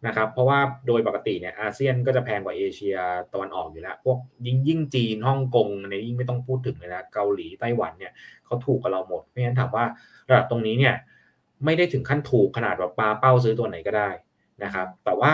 [0.06, 2.96] นะครับเพราะว่าโดยปกติเนี่ยอาเซียนก็จะแพงกว่าเอเชีย
[3.32, 8.12] ตะวันออกอยู่แล้ว พวกยิ่งยิ่งจีนฮ่องกงในยิ่งไม่ต้องพูดถึงเลยนะเกาหลีไต้หวันเนี่ย
[8.44, 9.84] เขาถูกกว่าเราหมดเพราะฉะนั้นถามว่า
[10.28, 10.94] ระดับตรงนี้เนี่ย
[11.64, 14.10] ไม่ได้ถึงขั้นถูกขนาดแบบปาเป้าซื้อตัวไหนก็ได้
[14.64, 15.32] นะครับ แต่ว่า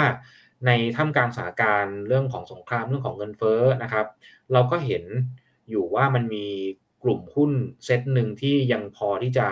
[0.66, 4.06] ในท่ามกลางสถานการณ์เรื่องของสงครามเรื่องของเงินเฟ้อนะครับ
[4.52, 5.04] เราก็เห็น
[5.70, 6.46] อยู่ว่ามันมี
[7.02, 7.52] กลุ่มหุ้น
[7.84, 9.48] เซตหนึ่งที่ยังพอที่จะ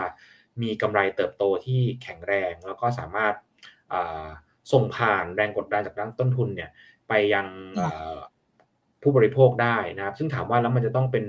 [0.63, 3.35] มีกำไรเติบโตที่แข็งแรง แล้วก็สามารถ
[4.73, 6.71] ส่งผ่านแรงกดดันจากด้านต้นทุนเนี่ย
[7.09, 7.47] ไปยัง
[9.03, 11.25] ผู้บริโภคได้นะครับ ซึ่งถามว่าแล้วมันจะต้องเป็น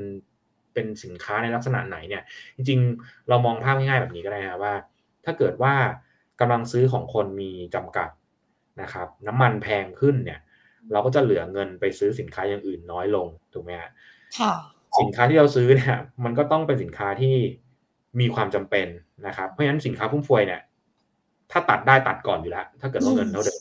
[0.73, 2.23] เป็นสินค้าในลักษณะไหนเนี่ย
[2.55, 4.73] จริงๆ เรามองภาพง่ายๆแบบนี้ก็ได้นะว่า
[5.25, 5.73] ถ้าเกิดว่า
[6.39, 8.09] กำลังซื้อของคนมีจำกัด
[8.81, 10.39] นะครับ น้ำมันแพงขึ้นเนี่ย
[10.91, 13.91] เราก็จะเหลือเงินไปซื้อสินค้าอย่างอื่นน้อยลงถูกไหมฮะ
[14.99, 17.35] สินค้าที่เราซื้อเนี่ย มันก็ต้องเป็นสินค้าที่
[18.19, 18.87] มีความจำเป็น
[19.27, 20.61] นะครับ เพราะฉะนั้นสินค้าฟุ่มเฟือยเนี่ย
[21.51, 23.59] ถ้าตัดได้ตัดก่อนอยู่แล้ว ถ้าเกิดว่าเงินเท่าเดิม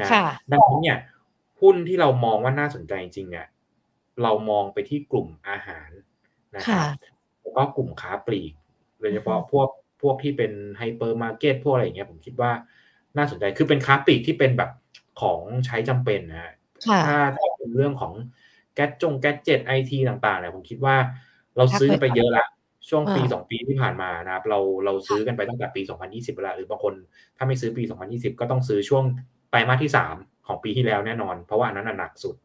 [0.00, 0.08] นะ
[0.52, 0.98] ดังนั้นเนี่ย
[1.60, 3.46] หุ้นที่เรามองว่าน่าสนใจจริงเนี่ย
[4.22, 5.90] เรามองไปที่กลุ่มอาหาร
[6.54, 6.86] นะครับ
[7.40, 8.52] แล้วก็กลุ่มค้าปลีก
[9.00, 9.68] โดยเฉพาะพวก
[10.02, 12.52] พวกที่เป็นไฮเปอร์มาร์เก็ตพวกอะไรอย่างเงี้ยผมคิดว่า
[13.16, 14.70] น่าสนใจคือเป็นค้าปลีกที่เป็นแบบ
[15.20, 16.52] ของใช้จำเป็นนะฮะ
[17.06, 18.12] ถ้าถ้าเป็นเรื่องของ
[18.74, 20.96] แก๊ดจง gadget IT ต่างๆเนี่ยผมคิดว่า
[21.56, 22.46] เราซื้อไปเยอะละ
[22.88, 26.94] ช่วงปีสองปีที่ผ่านมานะครับเราเราซื้อกันไปตั้งแต่ปี 2020แล้วหรือบางคน
[27.36, 29.04] ถ้าไม่ซื้อปี 2020 ก็ต้องซื้อช่วง
[29.50, 32.36] ไตรมาสที่ 3 ของปีที่แล้วแน่นอน เพราะว่าอันนั้นหนักสุด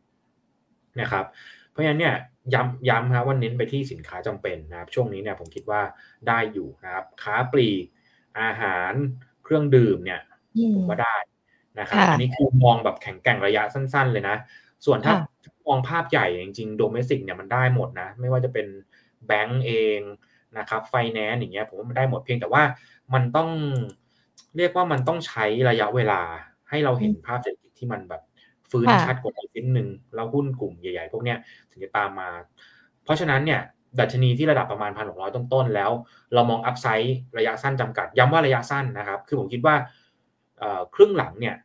[1.02, 1.26] นะครับ
[1.72, 2.16] เพราะฉะนั้นเนี่ย
[2.54, 5.82] ย้ำย้ำครับว่าเน้นไปที่สินค้าจำเป็นนะครับ ช่วงนี้เนี่ยผมคิดว่า
[6.28, 7.86] ได้อยู่นะครับ ค้าปลีก
[8.40, 8.94] อาหาร
[9.44, 10.22] เครื่องดื่มเนี่ย
[10.76, 11.16] ผมว่าได้
[11.80, 14.36] นะครับอันนี้คือมองแบบแข็งแกร่งระยะสั้น ๆ เลยนะ
[14.86, 15.14] ส่วนถ้า
[15.68, 18.68] มองภาพใหญ่จริงๆโดเมสิกเนี่ยมันได้หมดนะ ไม่ว่าจะเป็น
[19.28, 20.00] แบงก์เอง
[20.58, 22.64] นะครับไฟแนนซ์อย่างเงี้ยผมว่ามันได้หมดเพียงแต่ว่า
[23.14, 23.50] มันต้อง
[24.58, 26.22] เรียกว่ามันต้องใช้ระยะเวลา
[26.70, 28.22] ให้เราเห็นภาพเศรษฐกิจที่มันแบบ
[28.72, 31.38] ฟื้นชัดกว่าอีกนิดนึงแล้วหุ้นกลุ่มใหญ่ๆ พวกเนี้ย
[31.72, 32.30] ถึงจะตามมา
[33.04, 33.62] เพราะฉะนั้นเนี่ย
[34.00, 35.92] ดัชนีที่ระดับประมาณพันหกร้อยต้นๆแล้ว
[36.34, 39.76] เรามองอัพไซด์ระยะสั้นจำกัด ย้ำว่าระยะสั้นนะครับ คือผมคิดว่า
[40.96, 41.56] ครึ่งหลังเนี่ย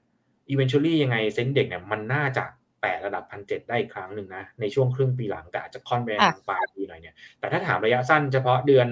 [0.53, 2.45] eventually ยังไงเซ็นเด็กเนี่ยมันน่าจะ
[2.83, 6.09] แตะระดับพันเจ็ดได้อีกครั้งหนึ่งนะในช่วงครึ่งปีหลังแต่อาจจะค่อนไป
[6.49, 8.89] ปลายปีหน่อยเนี่ยแต่ถ้าถามระยะสั้นเฉพาะเดือน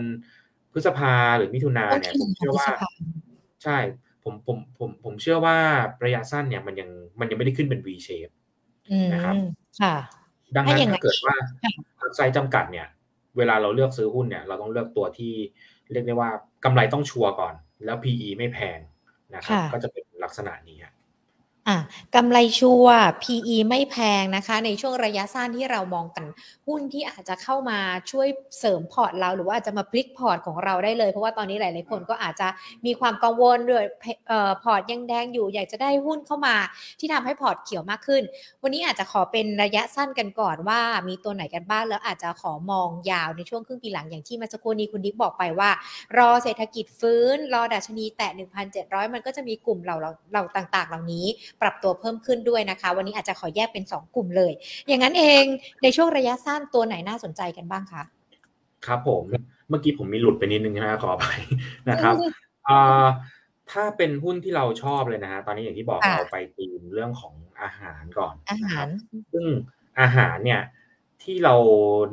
[0.72, 2.68] พฤษภาหรือมิถุนาเนี่ยผมเชื่อว่า
[3.64, 3.78] ใช่
[4.24, 5.56] ผมผมผมผมเชื่อว่า
[6.04, 8.32] ระยะสั้นเนี่ยมันยังมันยังไม่ได้ขึ้นเป็น V shape
[9.12, 9.34] นะครับ
[9.80, 9.96] ค่ะ
[10.56, 11.36] ดังนั้นถ้าเกิดว่า
[12.16, 12.86] ไซส์จำกัดเนี่ย
[13.36, 15.32] เวลาเราเลือกซื้อหุ้นเนี่ย เราต้องเลือกตัวที่
[15.92, 16.30] เรียกได้ว่า
[16.64, 18.78] กำไรต้องชัวร์ก่อน แล้ว PE ไม่แพง
[19.34, 20.78] นะครับ ก็จะเป็นลักษณะนี้
[21.70, 21.80] อะ
[22.14, 26.26] กำไรชัวร์ PE ไม่แพงนะคะ ในช่วงระยะสั้นที่เรามองกัน
[26.66, 27.78] หุ้นที่อาจจะเข้ามา
[28.10, 28.28] ช่วย
[28.58, 32.48] เสริมพอร์ตเรา หรือว่าอาจจะมาพลิกพอร์ตของเราได้เลย เพราะว่าตอนนี้หลาย ๆ คนก็อาจจะ
[32.86, 36.56] มีความกังวลด้วยเออพอร์ตยังแดงอยู่ อยากจะได้หุ้นเข้ามา
[37.00, 38.22] ที่ทำให้พอร์ตเขียวมากขึ้น
[38.62, 45.70] วันนี้อาจจะขอเป็นระยะสั้นกันก่อนว่ามีตัวไหนกันบ้างแล้วอาจจะขอมองยาวในช่วงครึ่งปีหลังอย่างที่เมื่อสักครู่นี้คุณนิกบอกไปว่า
[46.18, 48.30] รอเศรษฐกิจฟื้น รอดัชนีแตะ
[48.72, 49.96] 1,700 มันก็จะมีกลุ่มเหล่า
[50.30, 51.26] เหล่าต่าง ๆ เหล่านี้
[51.62, 54.52] ปรับตัวเพิ่มขึ้นด้วยนะคะ วันนี้อาจจะขอแยกเป็น 2 กลุ่มเลย
[54.88, 55.44] อย่างนั้นเอง
[55.82, 58.02] ในช่วงระยะสั้นตัวไหนน่าสนใจกันบ้างคะ
[58.86, 59.24] ครับผม
[59.68, 61.40] เมื่อกี้ผมมีหลุดไปนิดนึงนะขออภัย
[61.90, 62.14] นะครับ
[62.68, 63.06] อ่า
[63.72, 68.88] ถ้าเป็นหุ้นที่เราชอบเลยนะฮะตอนนี้อย่างที่บอกค่ะเราไปตีมเรื่องของอาหารก่อนอานะหาครบ
[69.32, 69.46] ซึ่ง
[70.00, 70.62] อาหารเนี่ย
[71.22, 71.54] ที่เรา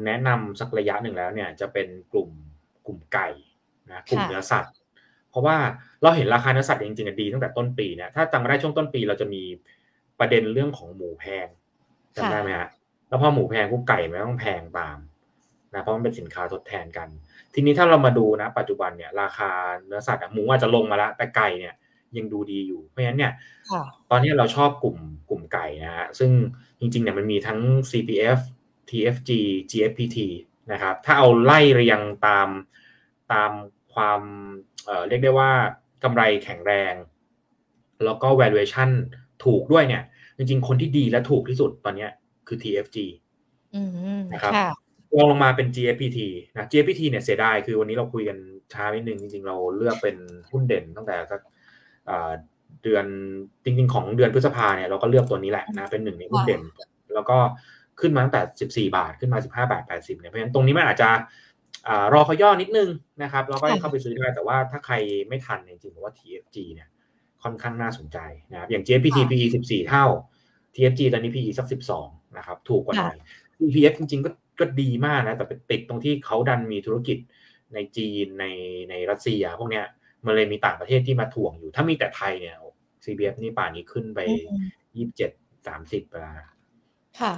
[0.05, 2.29] แนะนำสักระยะหนึ่งแล้วเนี่ยจะเป็นกลุ่ม
[2.85, 3.27] กลุ่มไก่
[3.89, 4.76] นะกลุ่มค่ะเนื้อสัตว์เพ
[5.37, 5.57] ราะว่า
[6.03, 9.43] เราเห็นราคาเนื้อสัตว์จริงๆอะดีตั้งแต่ต้นปีเนี่ยถ้าจำไม่ได้ช่วงต้นปีเราจะมี
[10.19, 11.47] ประเด็นเรื่องของหมูแพง
[12.15, 12.69] จำได้ไหมฮะ
[13.09, 14.97] แล้วพอหมูแพงปุ๊บไก่มันต้องแพงตาม
[15.73, 17.07] นะเพราะมันเป็นสินค้าทดแทนกัน
[17.53, 19.51] ทีนี้ถ้าเรามาดูนะ ปัจจุบันเนี่ย ราคา
[19.85, 21.73] เนื้อสัตว์อะหมูอาจจะลงมาแล้วแต่ไก่เนี่ย
[22.17, 23.33] ยังดูดีอยู่ เพราะฉะนั้นเนี่ย
[23.71, 24.97] ค่ะตอนนี้เราชอบกลุ่ม
[25.29, 26.31] กลุ่มไก่นะฮะซึ่ง
[26.79, 28.39] จริงๆเนี่ยมันมีทั้ง CPF
[28.89, 29.31] TFG
[29.71, 30.17] GFPT
[30.71, 32.49] นะครับ ถ้าเอาไล่เรียงตาม
[33.33, 33.51] ตาม
[33.93, 34.21] ความ
[34.87, 35.49] เอ่อเรียกได้ว่า
[36.03, 36.93] กำไรแข็งแรง
[38.05, 38.89] แล้วก็ valuation
[39.45, 40.03] ถูกด้วยเนี่ย
[40.37, 42.11] จริงๆ คนที่ดีและถูกที่สุดตอนเนี้ย
[42.47, 42.97] คือ TFG
[43.75, 43.81] อื
[44.17, 44.69] มนะครับค่ะ
[45.17, 46.19] ลองลงมาเป็น GFPT
[46.53, 48.37] นะ GFPT เนี่ยเสียดายคือวันนี้เราคุยกัน
[48.73, 50.17] ช้านิดนึงจริงๆ เราเลือกเป็น
[50.51, 51.41] หุ้นเด่นตั้งแต่สัก
[52.05, 52.31] เอ่อ
[52.83, 53.05] เดือน
[53.63, 56.61] จริงๆ ของเดือนพฤษภาเนี่ยเราก็เลือกตัวนี้แหละนะเป็นหนึ่งในหุ้นเด่น
[57.13, 57.37] แล้วก็
[57.99, 58.41] ขึ้นมาตั้งแต่
[58.89, 61.21] 14 บาทขึ้นมา 15 บาท 80เนี่ยเพราะฉะนั้นตรงนี้มันอาจจะอ่า
[62.13, 62.89] รอเขาย่อนิดนึง
[63.23, 64.95] นะครับแล้วก็ค่ะเข้าไปซื้อได้แต่ว่าถ้าใคร
[65.27, 66.89] ไม่ทันเนี่ยจริงๆผมว่า TFG เนี่ย
[67.43, 68.17] ค่อนข้างน่าสนใจ
[68.51, 70.05] นะครับอย่าง GFPT PE 14 เท่า
[70.75, 71.67] TFG ตอนนี้ PE สัก
[71.99, 73.17] 12 นะครับ ถูกกว่าหน่อย
[73.61, 77.17] EPF จริงๆก็ก็ดีมากนะ แต่ไปติดตรงที่เขาดันมีธุรกิจ
[77.73, 78.45] ในจีนใน
[78.89, 79.85] ในรัสเซีย พวกเนี้ย
[80.25, 82.55] มันเลยมีต่างประเทศที่มาถ่วงอยู่ ถ้ามีแต่ไทยเนี่ย
[83.05, 85.31] CBF นี่ป่านนี้ขึ้นไปอืมยี่สิบเจ็ด
[85.67, 86.47] สามสิบไปแล้วนะ
[87.19, 87.33] ค่ะ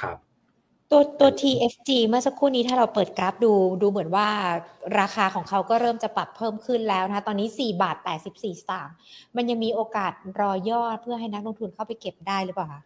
[0.00, 0.18] ครับ
[0.92, 3.52] ตัวตัว TFG เมื่อสักครู่นี้ถ้าเราเปิดกราฟดู
[3.82, 4.28] ดูเหมือนว่า
[5.00, 8.94] ราคาของเขาก็เริ่มจะปรับเพิ่มขึ้นแล้วนะคะตอนนี้ 4 บาท 84สตางค์
[9.36, 12.82] มันยังมีโอกาสรอยอดเพื่อให้นักลงทุนเข้าไปเก็บได้หรือเปล่าคะ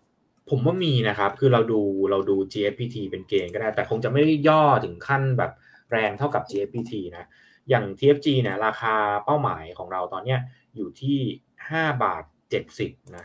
[0.51, 5.53] ผมว่ามีนะครับ คือเราดูเราดู GFPT เป็นเกณฑ์ก็ได้ แต่คงจะไม่ได้ย่อถึงขั้นแบบ
[5.93, 7.29] แรงเท่ากับ GFPT นะ
[7.69, 10.41] อย่าง TFG เนี่ยราคาเป้าหมายของเราตอนเนี้ย
[10.77, 11.19] อยู่ที่
[11.61, 12.25] 5 บาท
[12.67, 13.25] 70นะ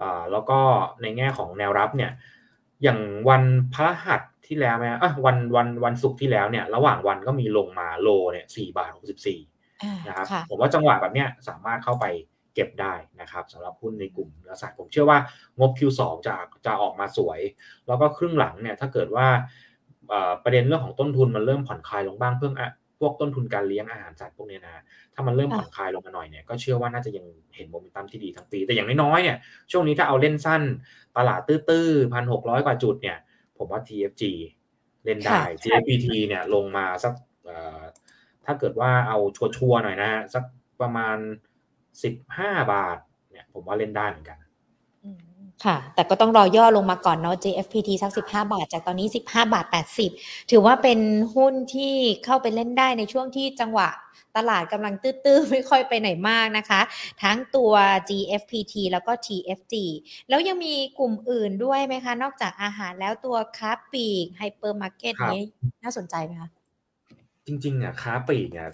[0.00, 0.58] อ่าแล้วก็
[1.02, 2.12] ในแง่ของแนวรับเนี่ย
[2.82, 3.42] อย่างวัน
[3.74, 12.06] พฤหัสที่แล้วไหมอะวันวันวันศุกร์ที่แล้วเนี่ย ระหว่างวันก็มีลงมาโลเนี่ย4บาท64อ่านะครับค่ะผมว่าจังหวะแบบเนี้ยสามารถเข้าไป
[12.54, 15.18] เก็บได้นะครับสำหรับหุ้นในกลุ่มเนื้อสัตว์ผมเชื่อว่า
[15.58, 16.34] งบ Q2 จะ
[16.66, 17.40] จะออกมาสวย
[17.86, 19.26] แล้วก็ครึ่งหลังเนี่ยถ้าเกิดว่า
[20.08, 24.82] เอ่อประเด็นเรื่องของต้นทุนมันเริ่มผ่อนคลายลงบ้างเพื่ออะ พวกต้นทุนการเลี้ยงอาหารสัตว์พวกเนี้ยนะ
[25.14, 27.26] ถ้ามันเริ่มผ่อนคลายลงมาหน่อยเนี่ยก็เชื่อว่าน่าจะยัง
[27.56, 29.36] เห็นโมเมนตัมที่ดีทั้งปี แต่อย่างน้อยๆเนี่ย
[29.72, 30.62] ช่วงนี้ถ้าเอาเล่นสั้น
[31.16, 33.18] ตลาดตื้อๆพันหกร้อยกว่าจุดเนี่ย
[33.58, 34.22] ผมว่า TFG
[35.04, 37.12] เล่นได้ค่ะ GFPT เนี่ยลงมาสัก
[37.44, 37.80] เอ่อ
[38.44, 40.44] ถ้าเกิดว่าเอาชัวร์ๆหน่อยนะฮะสัก
[40.80, 41.16] ประมาณ
[41.94, 42.98] 15บาท
[43.30, 44.43] เนี่ยผมว่าเล่นได้เหมือนกันอืม
[45.64, 49.66] ค่ะ แต่ก็ต้องรอย่อลงมาก่อนเนาะ JFPT สัก 15 บาท จากตอนนี้ 15 บาท
[50.08, 50.98] 80 ถือว่าเป็น
[51.36, 53.88] หุ้นที่เข้าไปเล่นได้ในช่วงที่จังหวะ
[54.36, 56.80] ตลาดกำลังตื้อๆ ไม่ค่อยไปไหนมากนะคะ
[57.22, 57.72] ทั้งตัว
[58.08, 59.74] GFPT แล้วก็ TFG
[60.28, 65.42] แล้วยังมีกลุ่มอื่นด้วยไหมคะ นอกจากอาหารแล้วตัวค้าปลีกไฮเปอร์มาร์เก็ตครับนี้
[65.82, 66.48] น่าสนใจไหมคะ
[67.46, 68.68] จริงๆเนี่ยค้าปลีกเนี่ย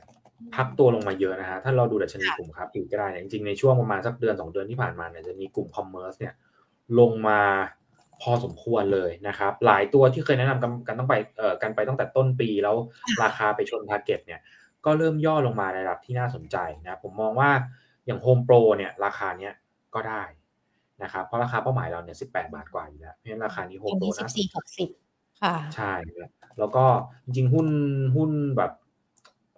[0.54, 6.34] พักตัวลงมาเยอะนะฮะ ถ้าเราดูดัชนีกลุ่มค้าปลีกก็ได้เนี่ยจริงๆในช่วงประมาณสักเดือนสองเดือนที่ผ่านมาเนี่ยจะมีกลุ่ม commerce เนี่ย
[6.98, 7.40] ลงมา
[8.22, 12.76] พอสมควรเลยนะครับ หลายตัวที่เคยแนะนำกันกันต้องไปเอ่อกันไปตั้งแต่ต้นปีแล้ว
[13.22, 14.40] ราคาไปชน target เนี่ย
[14.84, 17.50] ก็เริ่มย่อลงมาในระดับที่น่าสนใจนะผมมองว่า
[18.06, 19.52] อย่าง Home Pro เนี่ยราคาเนี้ย
[19.94, 20.22] ก็ได้
[21.02, 26.84] นะครับเพราะราคาเป้าหมายเราเนี่ย18บาทกว่าอยู่แล้วเพราะฉะนั้นราคานี้ต Home อน Pro นี้น่าสนใจ14 60ค่ะใช่ครับแล้วก็
[27.24, 27.68] จริงๆหุ้น
[28.16, 28.72] หุ้นแบบ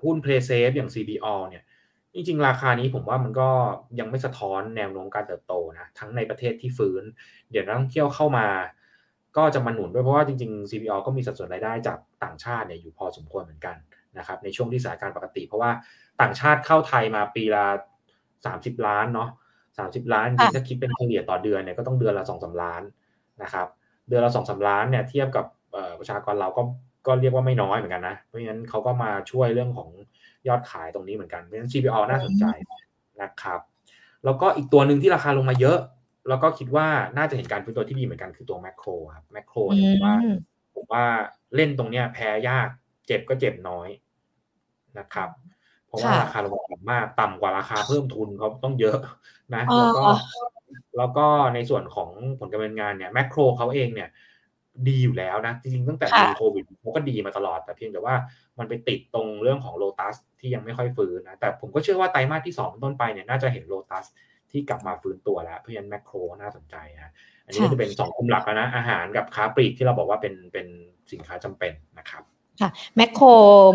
[0.03, 1.65] หุ้น Play Safe อย่าง CPALL เนี่ย
[2.15, 3.49] จริงๆ ราคานี้ผมว่ามันก็
[3.99, 7.03] ยังไม่สะท้อนแนวโน้มการเติบโตนะทั้งในประเทศที่ฟื้น
[7.51, 8.47] เดี๋ยวนักท่องเที่ยวเข้ามา
[9.37, 13.77] ก็จะมาหนุนด้วยเพราะว่าจริงๆ CBO ก็มีสัดส่วนรายได้จากต่างชาติเนี่ยอยู่พอสมควรเหมือนกัน
[14.19, 15.71] นะครับในช่วงที่สถานการณ์ปกติ เพราะว่า
[16.21, 17.65] ต่างชาติเข้าไทยมาปีละ
[18.45, 19.29] 30 ล้านเนาะ
[19.79, 22.83] 30 ล้านจริงๆถ้าคิดเป็นเฉลี่ยต่อเดือนเนี่ยก็ต้องเดือนละ2-3ล้าน
[23.43, 23.67] นะครับ
[24.09, 26.63] เดือนละสองสาล้านเนี่ยเทียบกับเอ่อประชากรเราก็
[27.07, 29.89] ก็เรียกว่าไม่น้อยเหมือนกันนะเพราะฉะนั้นเขาก็มาช่วยเรื่องของ
[30.49, 32.45] ยอดขายตรงนี้เหมือนกันเพราะฉะนั้น CPO น่าสนใจ
[33.23, 33.61] นะครับ
[34.25, 35.79] แล้วก็อีกตัวหนึ่งที่ราคาลงมาเยอะ
[36.29, 40.15] แล้วก็คิดว่าน่าจะเห็นการฟื้นตัวที่ดีเหมือนกันคือตัวแมคโครครับแมคโครเนี่ยผมว่า
[40.75, 41.05] ผมว่า
[41.55, 42.69] เล่นตรงเนี้ยแพ้ยาก
[43.07, 43.89] เจ็บก็เจ็บน้อย
[44.99, 45.29] นะครับ
[45.87, 48.99] เพราะว่าราคาลงต่ำมากต่ำกว่าราคาเพิ่มทุนเขาต้องเยอะ
[49.55, 50.05] นะ แล้วก็
[50.97, 54.09] แล้วก็ในส่วนของผลการดำเนินงานเนี่ยแมคโครเขาเองเนี่ย
[54.89, 58.15] ดีอยู่แล้วนะ จริงๆตั้งแต่มีโควิดเขาก็ดีมาตลอด แต่เพียงแต่ว่า
[58.59, 64.07] มันไปติดตรงเรื่องของโลตัสที่ยังไม่ค่อยฟื้นนะ แต่ผมก็เชื่อว่าไตรมาสที่สองต้นไปเนี่ยน่าจะเห็นโลตัส
[64.51, 67.13] ที่กลับมาฟื้นตัวแล้ว เพราะฉะนั้นแมคโครน่าสนใจนะ
[67.45, 70.67] อันนี้ก็จะเป็นสองกลุ่มหลักนะ อาหารกับค้าปลีกที่เราบอกว่าเป็นเป็น
[71.13, 72.23] สินค้าจำเป็นนะครับ
[72.61, 73.27] ค่ะแมคโคร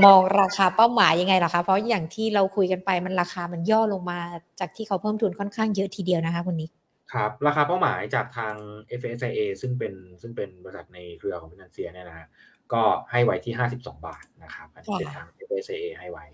[0.05, 4.19] มองราคาเป้าหมายยังไงล่ะคะเพราะอย่างที่เราคุยกันไปมันราคามันย่อลงมา
[4.59, 6.71] จากที่เขาเพิ่มทุนค่อนข้างเยอะทีเดียวนะคะคุณนิก
[7.13, 8.55] ครับราคาเป้าหมายจากทาง
[8.99, 12.27] FSIA ซึ่งเป็นซึ่งเป็นบริษัทในเครือของ Finansia เนี่ยนะฮะ
[12.73, 16.25] ก็ให้ไว้ที่ 52 บาทนะครับอันนี้เป็นทาง FSIA ให้ไว้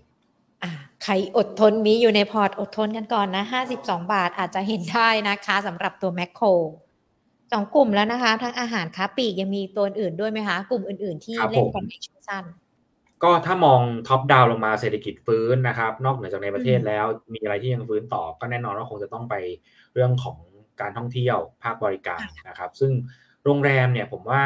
[1.04, 3.44] ใครอดทนมีอยู่ในพอร์ตอดทนกันก่อนนะ
[3.78, 6.48] 52 บาทอาจจะเห็นได้นะคะสำหรับตัวแมคโคร
[7.52, 12.46] สองกลุ่มแล้วนะคะ ทั้งอาหารค้าปลีกยังมีตัวอื่นด้วยไหมคะ กลุ่มอื่นๆที่เล่นกันในช่วงสั้น
[13.24, 19.36] ก็ถ้ามอง top down ลงมาเศรษฐกิจฟื้นนะครับ นอกเหนือจากในประเทศแล้วมีอะไรที่ยังฟื้นต่อก็แน่นอนว่าคงจะต้องไป
[19.94, 20.38] เรื่องของ
[20.82, 22.92] การท่องเที่ยวภาคบริการนะครับ ซึ่ง
[23.44, 24.44] โรงแรมเนี่ยผมว่า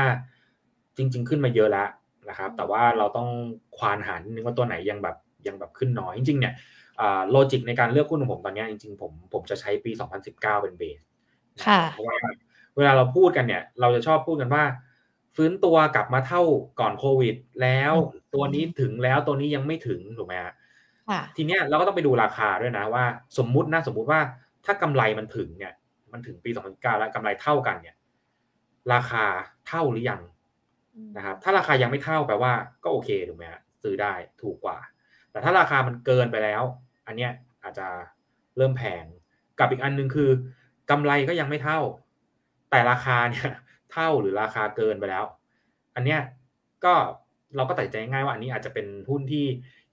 [0.97, 1.89] จริง ๆ ขึ้นมาเยอะแล้ว
[2.29, 3.29] นะครับ แต่ว่าเราต้อง
[3.77, 6.53] ควานหานิดนึงว่าตัวไหนยังแบบยังแบบขึ้นน้อยจริงๆเนี่ย
[7.31, 9.91] โลจิกในการเลือกหุ้นของผมตอนนี้จริงๆผมผมจะใช้ปี
[10.27, 11.01] 2019 เป็นเบส
[11.91, 12.17] เพราะว่า
[12.77, 14.63] เวลาเราพูดกันเนี่ย เราจะชอบพูดกันว่า
[15.35, 16.41] ฟื้นตัวกลับมาเท่า
[16.79, 17.93] ก่อนโควิด แล้ว
[18.33, 20.53] ตัวนี้ถึงแล้วตัวนี้ยังไม่ถึงถูกไหมฮะ
[21.35, 23.05] ทีเนี้ยเราก็ต้องไปดูราคาด้วยนะว่า
[23.37, 24.19] สมมุตินะสมมุติว่า
[24.65, 25.73] ถ้ากำไรมันถึงเนี่ย
[26.11, 27.95] มันถึงปี 2009 แล้วกำไรเท่ากันเนี่ย
[28.93, 29.25] ราคา
[29.67, 30.21] เท่าหรือยัง
[31.17, 34.77] นะครับ ถ้าราคายังไม่เท่าแปลว่าก็โอเคถูกไหมฮะซื้อได้ถูกกว่า
[35.31, 36.63] แต่ถ้าราคามันเกินไปแล้ว
[37.07, 37.31] อันเนี้ย
[37.63, 37.87] อาจจะ
[38.57, 39.03] เริ่มแพง
[39.59, 40.29] กับอีกอันนึงคือ
[40.89, 41.79] กำไรก็ยังไม่เท่า
[42.71, 43.49] แต่ราคาเนี่ย
[43.93, 45.25] เท่าหรือราคาเกินไปแล้ว
[45.95, 46.19] อันเนี้ย
[46.85, 46.93] ก็
[47.55, 49.45] เราก็ตัดใจง่ายว่าอันนี้อาจจะเป็นหุ้นที่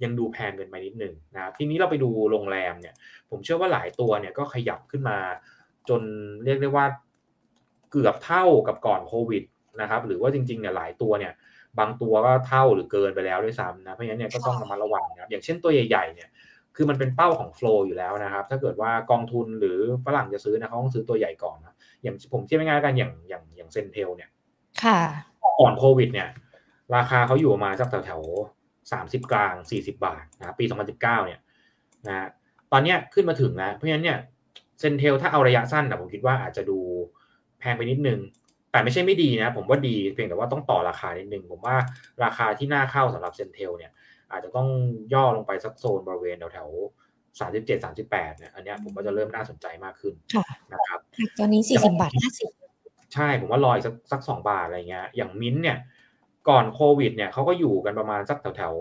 [0.02, 2.94] ยังดูแพงเกินไปนิดหนึ่งนะครับทีนี้เราไปดูโรงแรมเนี่ย
[3.30, 5.18] ผมเชื่อว่าหลายตัวเนี่ยก็ขยับขึ้นมา
[5.88, 6.02] จน
[6.44, 6.86] เรียกได้ว่า
[7.90, 9.42] เกือบเท่ากับก่อนโควิด
[9.80, 11.32] นะครับ หรือว่าจริงๆเนี่ยหลายตัวเนี่ย
[11.78, 16.28] บางตัวก็เท่าหรือเกินไปแล้วด้วยซ้ำนะเพราะฉะนั้นเนี่ยก็ต้องระมัดระวังนะครับอย่างเช่นตัวใหญ่ๆเนี่ย
[16.76, 24.30] คือมันเป็นเป้าของโฟล์อยู่แล้วนะครับ ถ้าเกิดว่ากองทุนหรือฝรั่งจะซื้อนะเขาต้องซื้อตัวใหญ่ก่อนนะอย่างผมเทียบง่ายๆกันอย่างอย่างอย่าง CENTEL เนี่ย
[24.84, 24.98] ค่ะ
[25.60, 26.28] ก่อนโควิด เนี่ย
[26.96, 28.22] ราคาเขาอยู่ประมาณสักแถวแถว
[28.92, 31.40] สามสิบกลางสี่สิบบาทนะปีสองพันสิบเก้าเนี่ย
[32.06, 32.28] นะ
[32.72, 34.18] ตอนเนี้ยขึ้นมาถึงแล้วเพราะฉะนั้นเนี่ย
[34.80, 36.78] CENTEL ถ้าเอาระยะสั้นนะผมคิดว่าอาจจะดู
[37.60, 38.20] แพงไปนิดนึง
[38.70, 41.76] แต่ไม่ใช่ไม่ดีนะ ผมว่าดีเพียงแต่ว่าต้องต่อราคานิดนึง ผมว่า
[42.24, 43.92] ราคาที่น่าเข้าสำหรับ CENTEL เนี่ย
[44.30, 44.68] อาจจะต้อง
[45.14, 46.68] ย่อลงไปสักโซนบริเวณแถวแถว
[47.40, 50.14] สามสิบเจ็ดสามสิบแปดเนี่ยอันนี้ผมก็จะเริ่มน่าสนใจมากขึ้น
[50.72, 51.00] นะครับ
[51.38, 52.48] ตอนนี้สี่สิบาทห้าสิบ
[53.14, 55.78] ใช่ผมว่าลอยสักสักสองบาทอะไรเงี้ยอย่างมิ้นเนี่ย
[56.48, 58.74] ก่อนโควิดเนี่ยเขาก็อยู่กันประมาณสักแถวแถว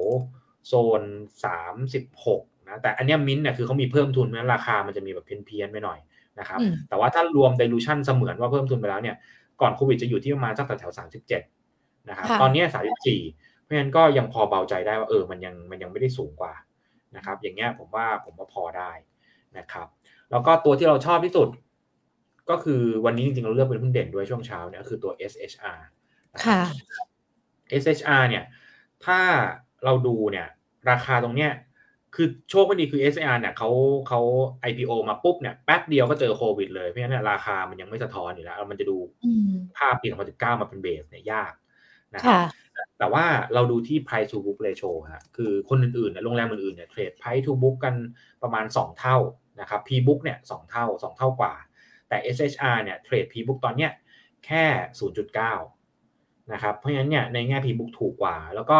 [0.67, 1.01] โซน
[1.45, 5.99] สามสิบหก นะแต่อันนี้มิ้นเนี่ยคือเขามีเพิ่มทุนนั้นราคามันจะมีแบบเพี้ยนๆไปหน่อย
[6.39, 9.15] นะครับแต่ว่าถ้ารวม dilution เสมือนว่าเพิ่มทุนไปแล้วเนี่ย
[9.61, 11.41] ก่อนโควิดจะอยู่ที่ประมาณสักแถวแถวสามสิบเจ็ด
[12.09, 13.21] นะครับตอนนี้สามสิบสี่
[13.61, 16.53] เพราะฉะนั้นก็ยังพอเบาใจได้ว่าเออมันยังมันยังไม่ได้สูงกว่า
[17.15, 18.91] นะครับอย่างเงี้ยผมว่าผมว่าพอได้
[19.57, 19.87] นะครับ
[20.31, 21.49] แล้วก็ตัวที่เราชอบที่สุด
[22.49, 25.79] ก็คือวันนี้จริงๆเราเลือกเป็นหุ้นเด่นด้วยช่วงเช้าเนี่ยคือตัว SHR
[26.45, 26.61] ค่ะ
[27.81, 28.43] SHR เนี่ย
[29.05, 29.19] ถ้า
[29.85, 30.47] เราดูเนี่ย
[30.89, 31.51] ราคาตรงเนี้ย
[32.15, 33.69] คือโชคไม่ดีคือ SHR เนี่ยเขา
[34.07, 34.21] เขา
[34.69, 38.97] IPO มาปุ๊บเนี่ยแป๊บเดียวก็เจอโควิดเลยเพราะฉะนั้นราคามันยังไม่สะท้อนอยู่แล้ว มันจะดู
[39.77, 41.53] ภาพปี 2019 มาเป็นเบสเนี่ยยาก
[42.15, 42.39] นะครับ
[42.99, 47.95] แต่ว่าเราดูที่ price to book ratio ฮะคือคนอื่นๆเนี่ยโรงแรมอื่นๆเนี่ยเทรด price to book กัน
[48.43, 49.17] ประมาณ 2 เท่า
[49.61, 51.53] นะครับ P book เนี่ย2เท่า 2 เท่ากว่า
[52.07, 53.91] แต่ SHR เนี่ยเทรด P book ตอนเนี้ย
[54.45, 54.65] แค่
[55.59, 58.77] 0.9นะครับเพราะฉะนั้นเนี่ยในแง่ P book ถูกกว่า แล้วก็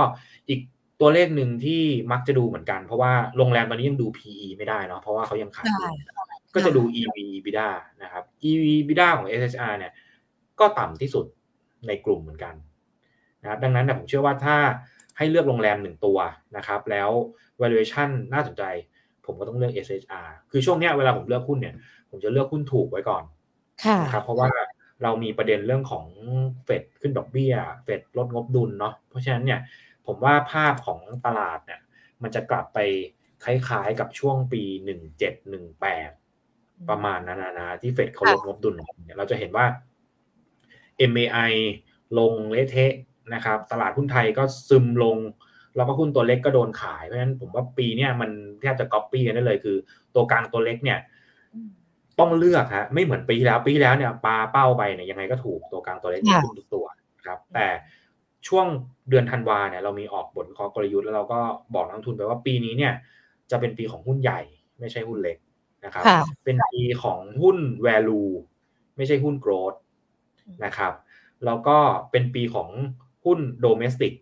[0.50, 0.60] อีก
[1.06, 5.94] ตัวเลขหนึ่งที่มักจะดูเหมือนกัน เพราะว่าโรงแรมตอนนี้ยังดู PE ไม่ได้เนาะเพราะว่าเขายังขาดทุน
[6.56, 7.70] ก็จะดู EV EBITDA
[8.04, 9.92] นะครับ EV EBITDA ของ SHR เนี่ย
[10.60, 11.26] ก็ต่ำที่สุด
[11.88, 12.56] ในกลุ่มเหมือนกัน
[13.42, 14.58] นะครับดังนั้นผมเชื่อว่าถ้า
[15.18, 16.18] ให้เลือกโรงแรมหนึ่งตัว
[16.58, 17.10] นะครับ แล้ว
[17.62, 18.64] valuation น่าสนใจ
[19.26, 21.76] ผมก็ต้องเลือก SHR คือช่วงนี้เวลาผมเลือกหุ้นเนี่ย
[22.10, 23.24] ผมจะเลือกหุ้นถูกไว้ก่อน
[24.06, 24.50] นะครับเพราะว่า
[25.04, 26.06] เรามีประเด็นเรื่องของ
[26.66, 29.60] เฟดขึ้นดอกเบี้ย เฟดลดงบดุลเนาะเพราะฉะนั้นเนี่ย
[30.08, 31.82] ผมว่าภาพของตลาดเนี่ย
[32.24, 32.80] มันจะกลับไป
[33.44, 36.12] คล้ายๆกับช่วงปีหนึ่งเจ็ดหนึ่งแปด
[36.90, 38.74] ประมาณนั้นนะที่เฟดเขาลดงบดุล
[39.06, 39.66] เนี่ยเราจะเห็นว่า
[41.12, 41.52] MAI
[42.20, 42.94] ลงเละเทะ
[43.34, 45.18] นะครับ ตลาดหุ้นไทยก็ซึมลง
[45.76, 48.30] แล้วก็หุ้นตัวเล็กก็โดนขาย เพราะฉะนั้นผมว่าปีนี้มัน
[48.62, 49.78] แทบจะก๊อปปี้กันได้เลยคือ
[50.16, 51.00] ตัวกลางตัวเล็กเนี่ย
[52.20, 56.86] ต้องเลือกฮะไม่เหมือนปีที่แล้วปีที่แล้วเนี่ยปลาเป้าไปเนี่ยยังไงก็ถูกตัวกลางตัวเล็กขึ้นทุกตัว
[57.26, 57.68] ครับ แต่
[58.48, 58.68] ช่วง
[59.10, 61.40] เดือนธันวาเนี่ยเรามีออกบทวิเคราะห์กลยุทธ์แล้วเราก็
[61.76, 62.94] บอกนักลงทุนไปว่าปีนี้เนี่ย
[63.52, 64.42] จะเป็นปีของหุ้นใหญ่
[64.80, 65.38] ไม่ใช่หุ้นเล็ก
[65.86, 66.04] นะครับ
[66.44, 68.32] เป็นปีของหุ้น value
[68.98, 69.78] ไม่ใช่หุ้น growth
[70.66, 70.94] นะครับ
[71.46, 71.78] แล้วก็
[72.12, 72.70] เป็นปีของ
[73.26, 74.14] หุ้น domestic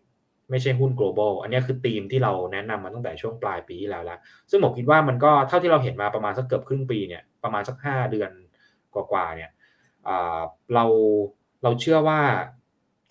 [0.49, 8.31] ไม่ใช่หุ้น global อันนี้คือธีมที่เราแนะนำมาตั้งแต่ช่วงปลายปีที่แล้วแล้วซึ่งผมคิดว่ามันก็เท่าที่เราเห็นมาประมาณสักเกือบครึ่งปีเนี่ยประมาณสักห้าเดือน
[8.93, 9.51] กว่าๆเนี่ย
[10.73, 10.85] เรา
[11.63, 12.19] เราเชื่อว่า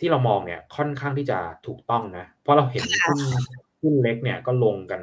[0.01, 3.21] ที่เรามองเนี่ยค่อนข้างที่จะถูกต้องนะ เพราะเราเห็นหุ้น
[3.83, 5.03] หุ้นเล็กเนี่ยก็ลงกัน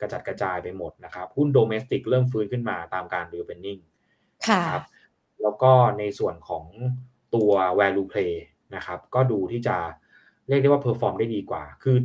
[0.00, 3.78] กระจัดกระจายไปหมดนะครับ หุ้น domestic เริ่มฟื้นขึ้นมาตามการ reopening
[4.72, 4.84] ครับ
[5.42, 6.64] แล้วก็ในส่วนของ
[7.34, 8.34] ตัว value play
[8.74, 9.76] นะครับ ก็ดูที่จะ
[10.48, 11.96] เรียกได้ว่า perform ได้ดีกว่า คือ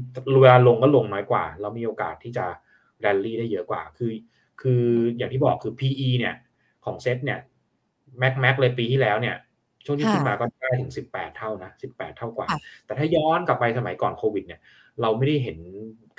[0.41, 2.45] เวลาลงก็ลงน้อยกว่า แล้วมีโอกาสที่จะ
[3.01, 4.11] แรลลี่ได้เยอะกว่า คือ
[4.61, 4.83] คือ
[5.17, 6.35] อย่างที่บอกคือ PE เนี่ย
[6.85, 7.39] ของเซ็ตเนี่ย
[8.19, 9.35] max max เลยปีที่แล้วเนี่ย
[9.85, 12.47] ช่วงที่ขึ้นมาก็ได้ถึง 18 เท่านะ 18 เท่ากว่า
[12.85, 14.59] แต่ถ้าย้อนกลับไปสมัยก่อนโควิดเนี่ย
[15.01, 15.57] เราไม่ได้เห็น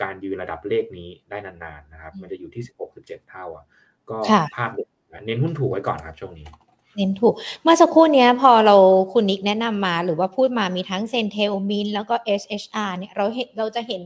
[0.03, 3.65] การยืนระดับเลขนี้ได้นานๆนะครับ มันจะอยู่ที่ 16 17 เท่าอะ
[4.11, 4.17] ก็
[4.57, 4.71] ภาพ
[5.25, 6.49] เน้นหุ้นถูกไว้ก่อนครับช่วงนี้
[6.97, 8.77] เน้นถูก เมื่อสักครู่นี้พอเรา
[9.13, 14.03] คุณนิกแนะนำมาหรือว่าพูดมามีทั้ง CENTEL MINT แล้วก็ SHR เนี่ยเราเห็นเราจะเห็น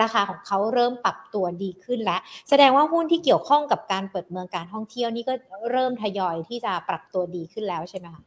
[0.00, 5.34] ราคาของเขาเริ่มปรับตัวดีขึ้นแล้ว แสดงว่าหุ้นที่เกี่ยวข้องกับการเปิดเมืองการท่องเที่ยวนี่ก็
[5.70, 8.22] เริ่มทยอยที่จะปรับตัวดีขึ้นแล้วใช่ไหมคะ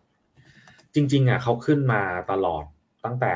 [0.95, 2.01] จริง ๆอะเขาขึ้นมา
[2.31, 2.63] ตลอด
[3.05, 3.35] ตั้งแต่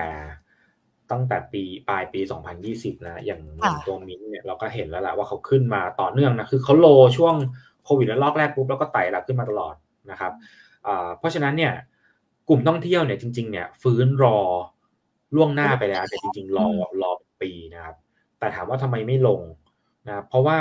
[1.12, 2.22] ตั้งแต่ปีปลายปี
[2.64, 3.42] 2020 นะ อย่าง
[3.86, 7.36] ตัวมินเนี่ยเราก็เห็นแล้วแหละว่าเขาขึ้นมาต่อเนื่องนะคือเขาโลช่วง
[7.84, 9.76] โควิดแล้วลอกแรกปุ๊บแล้วก็ไต่ระดับขึ้นมาตลอด
[10.12, 10.34] นะครับ
[11.20, 11.74] เพราะฉะนั้นเนี่ย
[12.50, 14.40] กลุ่มท่องเที่ยวเนี่ยจริง ๆ เนี่ยฟื้นรอ
[15.36, 16.68] ล่วงหน้าไปแล้วแต่จริง ๆ รอ
[17.02, 17.96] รอปีนะครับ
[18.40, 19.42] แต่ถามว่าทำไมไม่ลง
[20.08, 20.58] นะเพราะว่า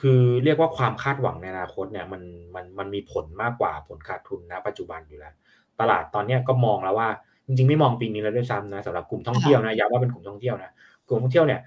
[0.00, 2.22] คือเรียกว่าความคาดหวังในอนาคตเนี่ยมัน
[2.54, 5.34] มันมันมีผลมากกว่าผลขาดทุนนะปัจจุบันอยู่แล้ว
[5.80, 7.08] ตลาดตอนนี้ก็มองแล้วว่า
[7.46, 10.72] จริงๆ ไม่มองปีนี้แล้วด้วยซ้ำนะสำหรับกลุ่มท่องเที่ยวนะย้ำว่าเป็นกลุ่มท่องเที่ยวนะ
[11.08, 11.60] กลุ่มท่องเที่ยวเนี่ย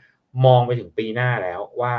[0.45, 1.93] มองไปถึงปีหน้าแล้วว่า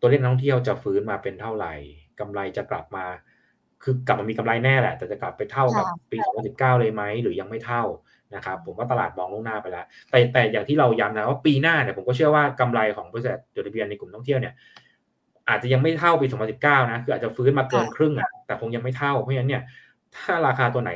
[0.00, 1.72] ตัวเลขนักท่องเที่ยวจะฟื้นมาเป็นเท่าไหร่
[2.20, 3.04] กำไรจะกลับมา
[3.82, 7.82] คือกลับมามีกำไรแน่แหละ แต่จะกลับไปเท่ากับปี 2019 เลยไหมหรือยังไม่เท่า
[8.34, 14.54] นะครับผมว่าตลาดมองล่วงหน้าไปแล้ว แต่แต่อย่างที่เราย้ำนะว่าปีหน้าเนี่ยผมก็เชื่อว่ากำไรของบริษัทจดทะเบียนในกลุ่มท่องเที่ยวเนี่ย
[15.48, 19.62] อาจจะยังไม่เท่าปี 2019 นะ คืออาจจะฟื้นมาเกินครึ่งอะแต่คงยังไม่เท่า เพราะฉะนั้นเนี่ย
[20.16, 20.92] ถ้าราคาตัวไหน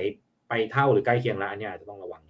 [0.49, 2.23] ไปเท่าหรือใกล้เคียงแล้วอันนี้อาจจะต้องระวัง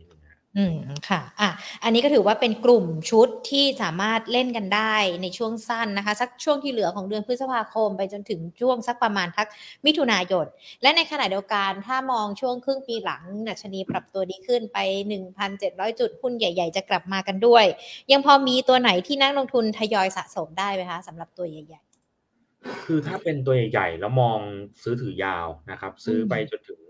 [0.59, 0.77] อืม
[1.09, 1.49] ค่ะ อะ
[1.85, 9.49] อันนี้ก็ถือว่าเป็นกลุ่มชุดที่สามารถเล่นกันได้ในช่วงสั้นนะคะ สักช่วงที่เหลือของเดือนพฤษภาคม ไปจนถึงช่วงสักประมาณทัก
[9.87, 10.47] มิถุนายน
[10.83, 17.65] และในขณะเดียวกันถ้ามองช่วงครึ่งปีหลังนัชนีปรับตัวดีขึ้นไป 1,700 จุดหุ้นใหญ่ ๆ จะกลับมากันด้วย
[18.13, 24.39] ยังพอมีตัวไหนที่นักลงทุนทยอยสะสมได้ไหมคะสำหรับตัวใหญ่ ๆ คือถ้าเป็นตัวใหญ่ ๆ แล้วมอง
[24.83, 26.81] ซื้อถือยาวนะครับ ซื้อไปจนถึง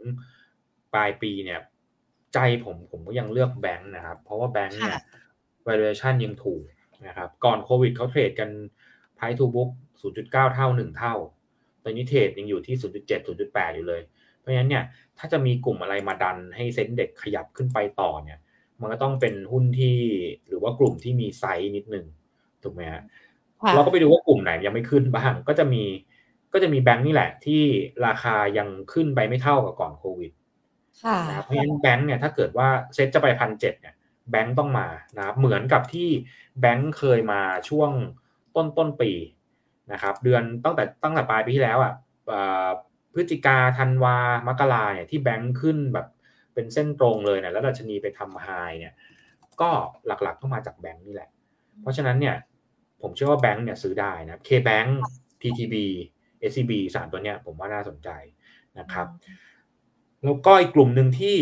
[0.95, 1.61] ปลายปีเนี่ย
[2.35, 5.01] ใจผมผมก็ยังเลือกแบงค์นะครับ เพราะว่าแบงค์เนี่ย
[5.67, 6.63] valuation ยังถูก
[7.07, 8.51] นะครับ ก่อนโควิดเขาเทรดกัน
[9.17, 11.15] price to book 0.9 เท่า 1 เท่า
[11.83, 14.03] ตอนนี้ trade ยังอยู่ที่ 0.7 0.8 อยู่เลย
[14.39, 14.85] เพราะฉะนั้นเนี่ย
[15.19, 18.39] ถ้าจะมีกลุ่มอะไรมาดันให้ SET Index ขยับขึ้นไปต่อเนี่ย
[18.81, 19.99] มันก็ต้องเป็นหุ้นที่
[20.49, 22.07] หรือว่ากลุ่มที่มีไซส์นิดนึง
[22.63, 23.03] ถูกไหมฮะ
[23.75, 25.85] เราก็ไปดูว่ากลุ่มไหนยังไม่ขึ้นบ้าง ก็จะมี
[26.53, 27.63] ก็จะมีแบงค์นี่แหละ ที่
[28.07, 30.33] ราคายังขึ้นไปไม่เท่ากับก่อนโควิด
[31.29, 33.95] นะครับเพราะฉะนั้นแบงค์เนี่ยถ้าเกิดว่าเซ็ตจะไปพันเจ็ดเนี่ย
[34.31, 36.09] แบงค์ต้องมานะครับเหมือนกับที่
[36.61, 37.91] แบงค์เคยมาช่วง
[38.57, 39.11] ต้นต้นปี
[39.93, 41.93] นะครับเดือนตั้งแต่ตั้งแต่ปลายปีที่แล้วอะ
[43.13, 46.07] พฤศจิกาธันวามกราเนี่ยที่แบงค์ขึ้นแบบ
[46.55, 48.95] เป็นเส้นตรงเลยเนี่ยแล้วดัชนีไปทำไฮเนี่ย
[49.61, 49.71] ก็
[50.07, 51.29] หลักๆก็มาจากแบงค์นี่แหละ
[51.81, 52.37] เพราะฉะนั้นเนี่ย
[53.03, 54.89] ผมเชื่อว่าแบงค์เนี่ยซื้อได้นะ K-Bank
[55.43, 55.75] TTB
[56.51, 58.09] SCB สามตัวเนี้ยผมว่าน่าสนใจ
[58.79, 59.07] นะครับ
[60.25, 61.37] แล้วก็อีกกลุ่มหนึ่งที่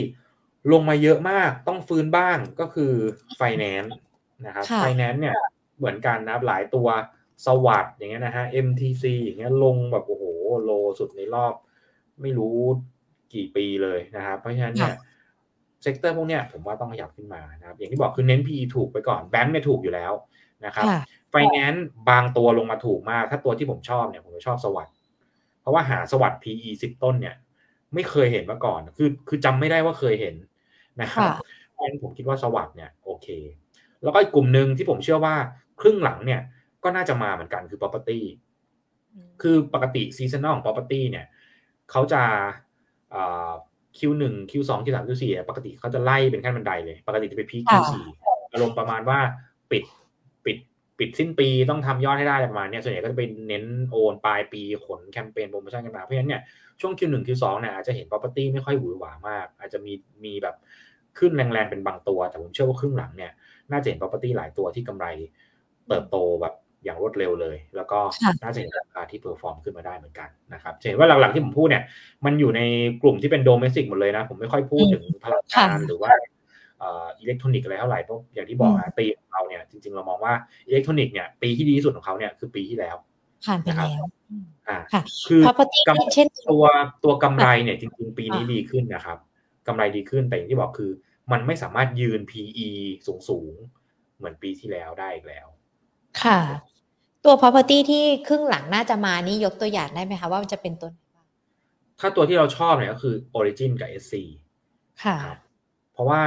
[0.73, 2.93] ลงมาเยอะมากต้องฟื้นบ้างก็คือ
[3.37, 3.97] ไฟแนนซ์
[4.47, 5.37] นะครับไฟแนนซ์เนี่ย
[5.79, 6.89] เหมือนกันนะหลายตัว
[7.47, 10.25] SAWAD อย่างเงี้ยนะฮะ MTC อย่างเงี้ยลงแบบโอ้โห
[10.65, 11.55] low สุดในรอบ
[12.23, 12.57] ไม่รู้
[13.35, 14.95] กี่ปีเลยนะครับเพราะฉะนั้นเนี่ย
[15.83, 20.13] sector พวกเนี้ยผมว่าต้องขยับขึ้นมานะครับอย่างที่บอกคือเน้น PE ถูกไปก่อนแบงก์เนี่ยถูกอยู่แล้ว
[20.67, 20.87] นะครับ
[21.31, 24.95] ไฟแนนซ์บางตัวลงมาถูกมาก ถ้าตัวที่ผมชอบเนี่ยผมจะชอบ SAWAD
[25.61, 27.37] เพราะว่าหาสวัสด์ PE สิบต้นเนี่ย
[27.95, 30.35] ไม่เคยเห็นมาก่อน คือคือจำไม่ได้ว่าเคยเห็น
[31.01, 31.29] นะครับ
[31.73, 33.27] เพราะฉะนั้นผมคิดว่าสวัสด์เนี่ยโอเค
[34.03, 35.35] แล้วก็อีกกลุ่มหนึ่งที่ผมเชื่อว่า
[35.81, 36.41] ครึ่งหลังเนี่ย
[36.85, 38.21] ก็น่าจะมาเหมือนกันคือ property
[39.43, 41.27] คือปกติซีซันนอลของ property เนี่ย
[41.91, 42.23] เขาจะ
[43.99, 47.95] Q1 Q2 Q3 Q4 ปกติเขาจะไล่เป็นขั้นบันไดเลย ปกติจะไปพีค Q4
[48.53, 49.19] อารมณ์ประมาณว่า
[49.71, 49.85] ปิด
[50.45, 50.57] ปิด
[50.99, 56.43] ปิดสิ้นปีต้องทำยอดให้ได้ประมาณนี้ส่วนใหญ่ก็จะเป็นเน้นโอนปลายปีขนแคมเปญโปรโมชั่นกันมาเพราะฉะนั้นเนี่ย
[56.81, 59.93] ช่วง Q1 Q2 เนี่ยอาจจะเห็น property ไม่ค่อยหวือหวามาก อาจจะมี
[60.25, 60.57] มีแบบ
[61.19, 63.33] ขึ้นแรงๆเป็นบางตัว แต่ผมเชื่อว่าครึ่งหลังเนี่ย
[63.73, 65.07] น่าจะเห็น property หลายตัวที่กำไร
[65.89, 67.99] เติบโตแบบอย่างรวดเร็วเลย แล้วก็
[68.43, 71.83] น่าจะเห็นราคาที่ perform ขึ้นมาได้เหมือนกันนะครับเห็นว่าหลักๆที่ผมพูดเนี่ย
[72.25, 72.61] มันอยู่ใน
[73.03, 76.11] กลุ่มที่เป็น domestic หมดเลยนะ ผมไม่ค่อยพูดถึงพลังงานหรือว่า
[76.81, 80.35] อิเล็กทรอนิกส์อะไรเท่าไหร่เพราะอย่างที่บอกนะตีของเราเนี่ยจริงๆเรามองว่า
[80.69, 82.97] อิเล็กทรอนิกส์เนี่ยปีที่ดีที่สุดของเขาเนี่ยคือปีที่แล้ว
[83.47, 84.03] ผ่านไปแล้ว
[84.69, 84.79] อ่า
[85.29, 85.43] คือ
[85.89, 86.65] กำเช่นตัว
[87.05, 89.19] ตัวกำไรเนี่ยจริง ๆ ปีนี้ดีขึ้นนะครับ
[89.69, 90.91] กำไรดีขึ้นแต่อย่างที่บอกคือ
[91.33, 92.69] มันไม่สามารถยืน PE
[93.07, 93.53] สูงสูง
[94.17, 95.47] เหมือนปีที่แล้วได้อีกแล้ว
[96.23, 96.41] ค่ะ
[97.25, 100.91] ตัว property ที่ครึ่งหลังน่าจะมานี่ยกตัวอย่างได้ไหมคะว่ามันจะเป็นตัว
[102.01, 104.15] ถ้าตัวที่เราชอบเนี่ยก็คือ Origin กับ SC
[105.05, 105.17] ค่ะ
[105.93, 106.23] เพราะว่า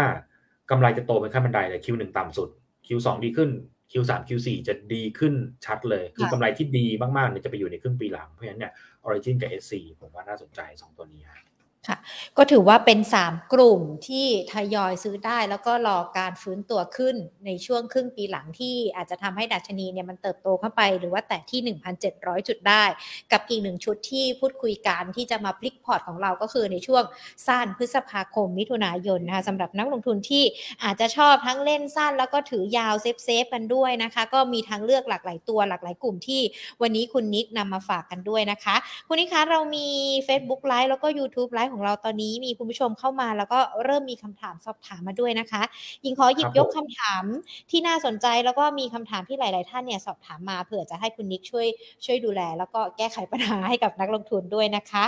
[0.70, 2.50] กำไรจะโตเป็นขั้นบันไดเลย Q1 ต่ำสุด
[2.88, 3.50] Q2 ดีขึ้น
[3.92, 5.34] Q3 Q4 จะดีขึ้น
[5.66, 6.86] ชัดเลย คือกำไรที่ดี
[7.18, 8.74] มากๆเนี่ยจะไปอยู่ในครึ่งปีหลัง เพราะฉะนั้นเนี่ย
[9.06, 11.49] Origin กับ SC ผมว่าน่าสนใจ 2 ตัวนี้ครับ
[11.88, 11.98] ค่ะ
[12.38, 17.16] ก็ถือว่าเป็น 3 กลุ่มที่ทยอยซื้อได้ แล้วก็รอการฟื้นตัวขึ้น
[17.46, 22.84] ในช่วงครึ่งปีหลังที่อาจจะทำให้ดัชนีเนี่ยมันเติบโตเข้าไป หรือว่าแต่ที่ 1,700 จุดได้
[23.32, 27.04] กับอีกหนึ่งชุดที่พูดคุยกันที่จะมาพลิกพอร์ตของเราก็คือในช่วง
[27.48, 30.44] สั้นพฤษภาคมมิถุนายนนะคะสำหรับนักลงทุนที่
[30.84, 36.42] อาจจะชอบทั้งเล่นสั้น แล้วก็ถือยาว safe safe กันด้วยนะคะ ก็มีทางเลือกหลากหลายตัวหลากหลายกลุ่มที่
[36.82, 38.76] วันนี้คุณนิกนำมาฝากกันด้วยนะคะ
[39.08, 39.88] คุณนิกคะเรามี
[40.28, 45.62] Facebook ไลฟ์แล้วก็ YouTube ไลฟ์ของเราตอนนี้มีคุณผู้ชมเข้ามา แล้วก็เริ่มมีคำถามสอบถามมาด้วยนะคะ
[46.06, 47.24] ยิงขอหยิบยกคำถาม
[47.72, 51.68] ที่น่าสนใจแล้วก็มีคำถามที่หลาย ๆ ท่านเนี่ยสอบถามมาเผื่อจะให้คุณนิกช่วย
[52.06, 55.04] ช่วยดูแล แล้วก็แก้ไขปัญหาให้กับนักลงทุนด้วยนะคะ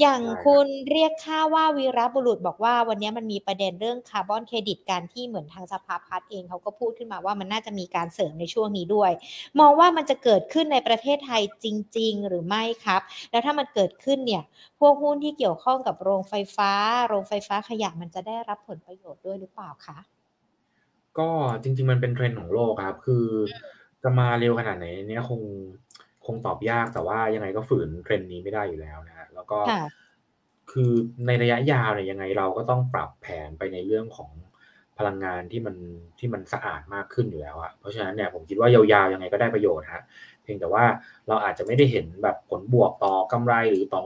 [0.00, 9.10] อย่างคุณเรียกค่าว่าวีรบุรุษบอกว่าวันนี้มันมีประเด็นเรื่องคาร์บอนเครดิตการที่เหมือนทางสภาพัฒน์เองเขาก็พูดขึ้นมาว่ามันน่าจะมีการเสริมในช่วงนี้ด้วย
[9.60, 11.66] มองว่ามันจะเกิดขึ้นในประเทศไทยจ
[11.98, 13.00] ริง ๆ หรือไม่ครับ
[13.30, 14.42] แล้วถ้ามันเกิดขึ้นเนี่ย
[14.80, 16.70] พวกหุ้นที่เกี่ยวข้องกับโรงไฟฟ้า
[17.08, 19.98] โรงไฟฟ้าขยะมันจะได้รับผลประโยชน์ด้วยหรือเปล่าคะ
[21.18, 21.28] ก็
[21.62, 23.26] จริง ๆ มันเป็นเทรนด์ของโลกครับ คือ
[24.02, 25.40] จะมาเร็วขนาดไหนเนี่ยคง
[26.26, 29.58] คงตอบยากแต่ว่ายังไงก็ฝืนเทรนด์นี้ไม่ได้อยู่แล้วนะฮะแล้วก็
[30.72, 30.90] คือ
[31.26, 34.30] ในระยะยาวเนี่ยยังไงเราก็ต้องปรับแผนไปในเรื่องของ
[34.98, 35.76] พลังงานที่มัน
[36.18, 40.02] ที่มันสะอาดมากขึ้นอยู่แล้วอะเพราะฉะนั้นเนี่ยผมคิดว่ายาวๆยังไงก็ได้ประโยชน์ฮะ
[40.44, 40.84] เพียงแต่ว่า
[41.28, 44.00] เราอาจจะไม่ได้เห็นแบบผลบวกต่อกำไรหรือต่อ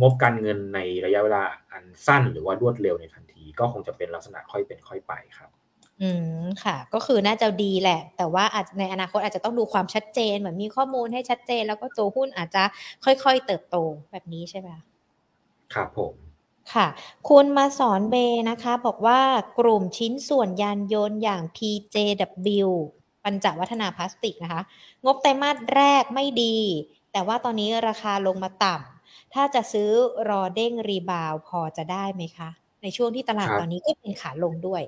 [0.00, 5.50] งบการเงินในระยะเวลาอันสั้นหรือว่ารวดเร็วในทันที ก็คงจะเป็นลักษณะค่อยเป็นค่อยไปครับ
[6.02, 6.10] อื
[6.42, 12.62] มค่ะ ก็คือน่าจะดีแหละ แต่ว่าอาจในอนาคตอาจจะต้องดูความชัดเจนเหมือนมีข้อมูลให้ชัดเจน แล้วก็ตัวหุ้นอาจจะ
[13.04, 13.76] ค่อยๆ เติบโต
[14.10, 14.70] แบบนี้ใช่ไหม
[15.74, 16.14] ครับผม
[16.72, 16.86] ค่ะ
[17.28, 18.16] คุณมาสอนเบ
[18.50, 19.20] นะคะ บอกว่า
[19.58, 22.68] กลุ่มชิ้นส่วนยานยนต์อย่าง PJW
[23.24, 24.62] ปัญจวัฒนาพลาสติกนะคะ
[25.04, 26.56] งบไตรมาสแรกไม่ดี
[27.12, 29.90] แต่ว่าตอนนี้ราคาลงมาต่ำถ้าจะซื้อ
[30.30, 32.50] รอเด้ง rebound พอจะได้ไหมคะ
[32.82, 34.82] ในช่วงที่ตลาดตอนนี้ก็เป็นขาลงด้วย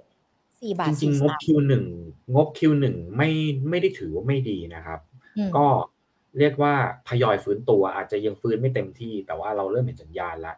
[0.61, 1.73] สี่บาทจริงๆงบ Q1
[2.35, 2.85] งบ Q1
[3.17, 3.31] ไม่
[3.71, 5.01] ไม่ได้ถือว่าไม่ดีนะครับ
[5.57, 5.67] ก็
[6.39, 6.75] เรียกว่า
[7.09, 10.57] ทยอยฟื้นตัวอาจจะยังฟื้นไม่เต็มที่ แต่ว่าเราเริ่มเห็นสัญญาณแล้ว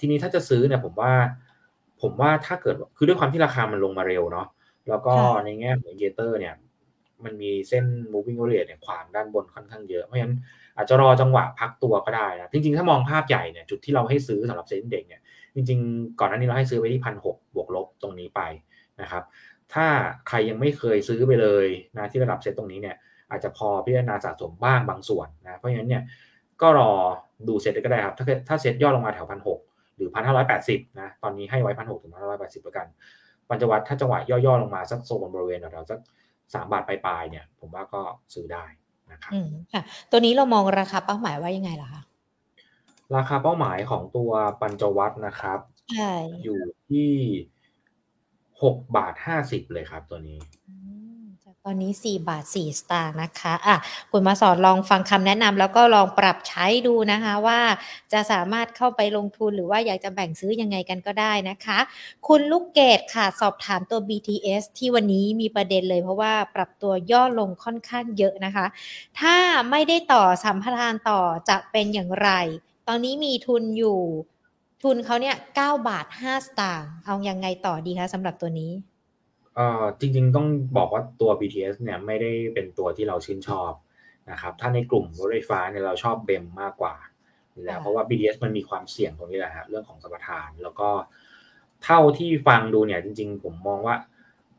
[0.00, 1.12] ทีนี้ถ้าจะซื้อเนี่ยผมว่า
[2.02, 4.46] ผมว่าถ้าเกิดคือด้วยความที่ราคามันลงมาเร็วเนาะ
[4.88, 6.54] แล้วก็ในแง่ของ indicator เนี่ย
[7.24, 10.34] มันมีเส้น moving average เนี่ยขวางด้านบนค่อนข้างเยอะ เพราะฉะนั้น
[10.76, 15.20] อาจจะรอจังหวะพักตัวก็ได้นะจริงๆ ถ้ามองภาพใหญ่เนี่ยจุดที่เราให้ซื้อสำหรับ SET Index เนี่ย
[15.54, 18.40] จริงๆ ก่อนหน้านี้เราให้ซื้อไว้ที่พันหกบวกลบตรงนี้ไป
[19.00, 19.22] นะครับ
[19.74, 19.86] ถ้า
[20.28, 22.96] ใครยังไม่เคยซื้อไปเลยนะที่ระดับเซ็ตตรงนี้เนี่ย
[23.30, 26.02] อาจจะพอพิจารณาสะสมบ้างบางส่วนนะเพราะฉะนั้นเนี่ย
[26.62, 26.90] ก็รอ
[27.48, 29.58] ดูเซ็ตก็ได้ครับ ถ้าถ้าเซ็ตย่อลงมาแถวพันหก
[29.96, 32.86] หรือพันห้าร้อยแปดสิบนะตอนนี้ให้ไว้พันหกถึงพันห้าร้อยแปดสิบแล้วกัน
[33.48, 36.00] ปัญจวัตถ้าจังหวะย่อๆลงมาสักโซนบริเวณแถวสัก
[36.54, 38.02] สามบาทปลายๆเนี่ย ผมว่าก็
[38.34, 38.64] ซื้อได้
[39.12, 39.32] นะครับ
[39.72, 42.02] ค่ะตัวนี้เรามองราคาเป้าหมายว่ายังไงล่ะคะ
[43.16, 45.58] ราคาเป้าหมายของตัวปัญจวัตนะครับ
[45.94, 46.12] ใช่
[46.44, 47.10] อยู่ที่
[48.62, 50.38] หกบาทห้าสิบเลยครับตัวนี้
[51.66, 53.76] ตอนนี้ 4 บาท 4 สตางค์นะคะ อะ
[54.12, 57.60] คุณมาสอนลองฟังคำแนะนำแล้วก็ลองปรับใช้ดูนะคะว่า
[58.12, 61.78] จะสามารถเข้าไปลงทุนหรือว่าอยากจะแบ่งซื้อยังไงกันก็ได้นะคะ
[62.28, 68.66] คุณลูกเกดค่ะ สอบถามตัว BTS ที่วันนี้มีประเด็นเลยเพราะว่าปรับตัวย่อลงค่อนข้างเยอะนะคะ
[69.20, 69.36] ถ้า
[69.70, 72.30] ไม่ได้ต่อสัมปทานต่อจะเป็นอย่างไร
[72.88, 74.00] ตอนนี้มีทุนอยู่
[74.82, 78.72] ทุนเขาเนี่ย9บาท 5 สตางค์ เอายังไงต่อดีคะสำหรับตัวนี้
[79.54, 80.46] เอ่อจริง ๆ ต้อง
[80.76, 83.72] บอกว่าตัว BTS เนี่ยไม่ได้เป็นตัวที่เราชื่นชอบ
[84.30, 86.94] นะครับถ้าในกลุ่มรถไฟฟ้าเนี่ยเราชอบเบมมากกว่า
[87.64, 90.88] แล้วเพราะว่า BTS มันมีความเสี่ยงตรงนี้แหละฮะเรื่องของสัมปทาน แล้วก็
[91.84, 93.96] เท่าที่ฟังดูเนี่ย จริง ๆ ผมมองว่า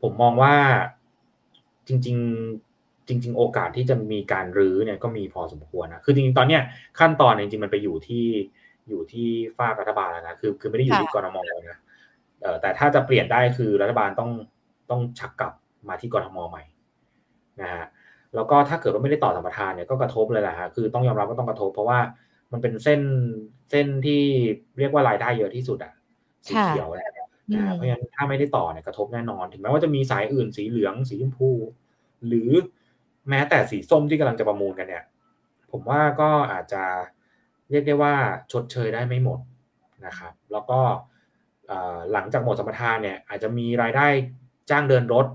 [0.02, 0.54] ผมมองว่า
[1.88, 2.16] จริง
[2.58, 6.62] ๆ จริง ๆ โอกาสที่จะมีการรื้อเนี่ยก็มีพอสมควรนะคือจริงๆตอนเนี้ย
[6.98, 8.26] ขั้นตอนจริงๆมันไปอยู่ที่
[8.88, 11.36] อยู่ที่ฝ้ากรัฐบาลแล้วนะคือคือไม่ได้อยู่ที่กรม
[11.70, 11.78] นะ
[12.42, 14.30] เออแต่ถ้าจะเปลี่ยนได้คือรัฐบาลต้อง
[14.90, 15.52] ต้องชักกลับ
[15.88, 16.62] มาที่กรทมใหม่
[17.62, 17.84] นะฮะ
[18.34, 21.98] แล้วก็ถ้าเกิดว่าไม่ได้ต่อสัมปทานเนี่ยก็กระทบเลยแหละฮะคือต้องยอมรับว่าต้องกระทบ เพราะว่า
[22.52, 23.00] มันเป็นเส้น
[23.70, 24.22] เส้นที่
[24.78, 25.92] เรียกว่ารายได้เยอะที่สุดอะ
[26.46, 27.10] สีเขียวแหละ
[27.52, 31.50] นะฮะเพราะฉะนั้นถ้าไม่ได้ต่อเนี่ยกระทบแน่นอน ถึงแม้ว่าจะมีสายอื่นสีเหลืองสีชมพู
[32.26, 32.50] หรือ
[33.28, 35.04] แม้แต่สีส้มที่กำลังจะประมูลกันเนี่ย
[35.70, 36.82] ผมว่าก็อาจจะ
[37.70, 38.14] เรียกได้ว่า
[38.52, 39.40] ชดเชยได้ไม่หมด
[40.06, 40.80] นะครับ แล้วก็
[42.12, 44.06] หลังจากหมดสัมปทานเนี่ยอาจจะมีรายได้
[44.70, 45.26] จ้างเดินรถ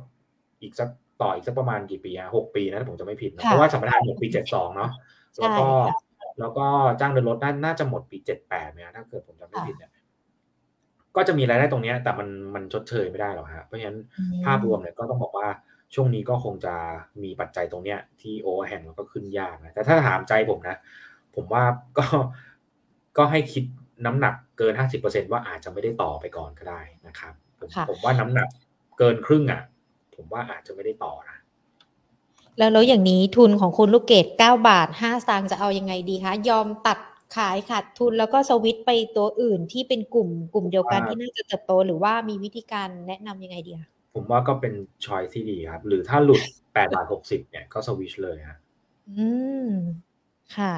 [0.62, 0.90] อีกสัก
[1.22, 4.92] ต่ออีกสักประมาณกี่ปีอะหกปีนะผมจะไม่ผิดนะเพราะว่าสัมปทานหมดปีเจ็ดสองเนาะ
[5.42, 5.68] แล้วก็
[6.40, 6.66] แล้วก็
[7.00, 9.92] จ้างเดินรถน่าจะหมดปีเจ็ดแปดเนี่ยถ้าเกิดผมจำไม่ผิดเนี่ย
[11.16, 14.00] ก็จะมีรายได้ตรงนี้แต่มันมันชดเชยไม่ได้หรอกฮะเพราะฉะนั้น
[14.46, 15.48] ภาพรวมเนี่ยก็ต้องบอกว่า
[15.96, 16.76] ช่วงนี้ก็คงจะ
[17.24, 20.78] มีปัจจัยตรงเนี้ย ที่ overhang แล้วก็ขึ้นยากนะแต่ถ้าถามใจผมนะ
[21.36, 21.64] ผมว่า
[21.98, 22.06] ก็
[23.18, 23.64] ก็ให้คิด
[24.06, 28.48] น้ำหนักเกินห้าสิบเปอร์เซ็นต์ว่าอาจจะไม่ได้ต่อไปก่อนก็ได้นะครับ ผมผมว่าน้ำหนัก
[28.98, 29.62] เกินครึ่งอะ
[30.16, 31.38] ผมว่าอาจจะไม่ได้ต่อนะ
[32.58, 36.98] แล้วแล้วอย่างนี้ทุนของคุณลูกเกดเก้าบาทห้าสตางค์จะเอายังไงดีคะยอมตัด
[37.36, 44.74] ขายขาดทุนแล้วก็สวิตไปตัวอื่นที่เป็นกลุ่มกลุ่มเดียวกันที่น่าจะเติบโต หรือว่ามีวิธีการแนะนํำยังไงดีคะผมว่าก็เป็น
[45.06, 46.42] ชอยที่ดีครับ หรือถ้าหลุด
[46.74, 48.60] แปดบาทหกสิบเนี่ยก็สวิชเลยครับ
[49.18, 49.28] อื
[49.68, 49.72] ม
[50.58, 50.74] ค่ะ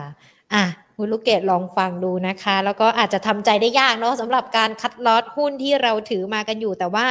[0.53, 0.65] อะ
[0.97, 7.05] คุณลูกเกดลองฟังดูนะคะ แล้วก็อาจจะทำใจได้ยากเนาะสำหรับการคัดลอตหุ้นที่เราถือมากันอยู่ แต่ว่า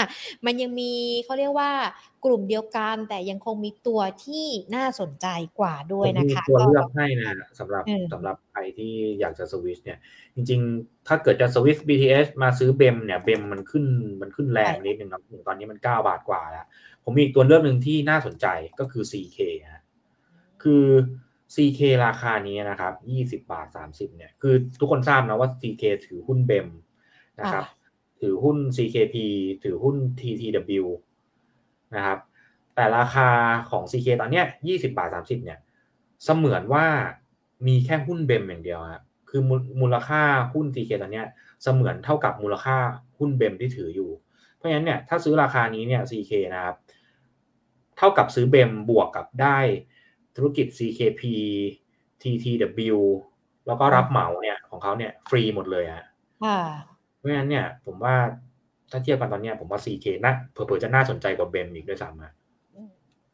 [0.44, 0.92] มันยังมี
[1.24, 1.70] เขาเรียกว่า
[2.24, 5.26] กลุ่มเดียวกันแต่ยังคงมีตัวที่น่าสนใจ
[5.60, 9.98] กว่าด้วยนะคะตัวเลือกให้นะสำหรับสำหรับใครที่อยากจะสวิชเนี่ย
[10.34, 13.84] จริง ๆ ถ้าเกิดจะสวิช BTS มาซื้อเบมเนี่ยเบมมันขึ้น
[14.20, 16.66] มันขึ้นแรงนิดนึงครับตอนนี้มัน 9 บาทกว่าแล้ว
[17.04, 18.46] ผมมีอีกตัวเลือกหนึ่งที่น่าสนใจ
[18.80, 19.38] ก็คือ CK
[19.74, 19.82] ฮะ
[20.62, 20.84] คือ
[21.54, 22.94] CK ราคานี้นะครับ
[23.42, 26.68] 20บาท30เนี่ย คือทุกคนทราบนะว่า CK ถือหุ้นเบม
[27.40, 27.64] นะครับ
[28.20, 29.16] ถือหุ้น CKP
[29.64, 30.84] ถือหุ้น TTW
[31.96, 32.18] นะครับ
[32.74, 33.28] แต่ราคา
[33.70, 35.58] ของ CK ตอนเนี้ย20บาท30เนี่ย
[36.24, 36.86] เสมือนว่า
[37.66, 39.40] มีแค่หุ้นเบมอย่างเดียวครับคือ
[39.80, 40.22] มูลค่า
[40.54, 41.26] หุ้น CK ตอนเนี้ย
[41.62, 42.76] เสมือนเท่ากับมูลค่า
[43.18, 44.10] หุ้นเบมที่ถืออยู่
[44.56, 46.76] เพราะฉะนั้นเนี่ยถ้าซื้อราคานี้เนี่ย CK นะครับ
[47.98, 49.58] เท่ากับซื้อเบมบวกกับได้
[50.36, 51.22] ธุรกิจ CKP
[52.22, 52.98] TTW
[53.66, 56.06] แล้วก็รับเหมาเนี่ยของเขาเนี่ยฟรีหมดเลยฮะ
[57.16, 58.14] เพราะฉะนั้นเนี่ยผมว่า
[58.90, 62.32] ถ้าเทียบกันตอนนี้ผมว่า 4K นะเผื่อๆจะน่าสนใจกว่าเบมอีกด้วยซ้ำอะ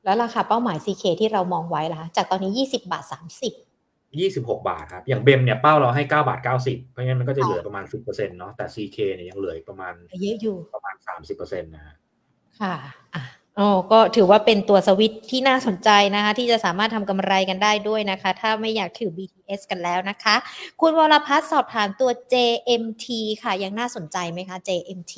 [0.05, 3.15] แล้วราคาเป้าหมาย 4K ที่เรามองไว้ล่ะจากตอนนี้ 20 บาท 30
[4.19, 10.97] 26 บาทครับ อย่างเบมเนี่ยเป้าเราให้ 9 บาท 90 เพราะงั้นมันก็จะเหลือประมาณ 10%เนาะแต่ 4K เนี่ยยังเหลือประมาณเยอะอยู่ประมาณ
[11.29, 11.95] 30%นะฮะ
[12.61, 12.75] ค่ะ
[13.15, 13.23] อะ
[13.61, 20.37] อ๋อก็ถือว่าเป็นตัวสวิตที่น่าสนใจนะคะ ที่จะสามารถทำกำไรกันได้ด้วยนะคะ ถ้าไม่อยากถือ BTS กันแล้วนะคะ
[20.81, 23.07] คุณวรพัฒน์สอบถามตัว JMT
[23.43, 25.15] ค่ะ ยังน่าสนใจไหมคะ JMT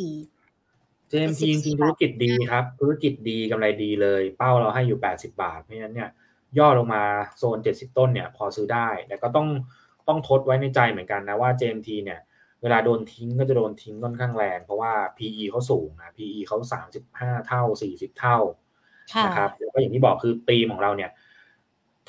[1.10, 6.10] JMT จริงๆธุรกิจดีครับ ธุรกิจดีกำไรดีเลย เป้าเราให้อยู่ 80 บาท เพราะฉะนั้นเนี่ย
[6.58, 7.02] ย่อลงมา
[7.38, 9.48] โซน 70 ต้นเนี่ยพอซื้อได้ แต่ก็ต้อง
[10.08, 12.20] ต้องทดไว้ในใจเหมือนกันนะว่า JMT เนี่ย
[12.62, 16.56] เวลาโดนทิ้งก็จะโดนทิ้งค่อนข้างแรง เพราะว่า PE เขาสูงนะ PE เขา
[17.02, 18.38] 35เท่า40เท่า
[19.24, 21.10] นะครับแล้วก็อย่างที่บอกคือตีมของเราเนี่ย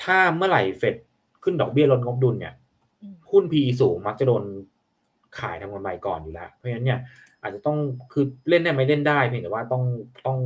[0.02, 0.96] ถ้าเมื่อไหร่เฟด
[1.42, 2.54] ขึ้นดอกเบี้ยลดงบดุลเนี่ย
[3.30, 4.42] หุ้น PE สูงมักจะโดน
[5.38, 6.98] ขายทำกำไรก่อนอยู่แล้ว เพราะฉะนั้นเนี่ย
[7.42, 7.76] อาจจะต้อง
[8.12, 9.82] คือเล่นได้ไหมเล่นได้เพียงแต่ว่าต้อง
[10.26, 10.38] ต้อง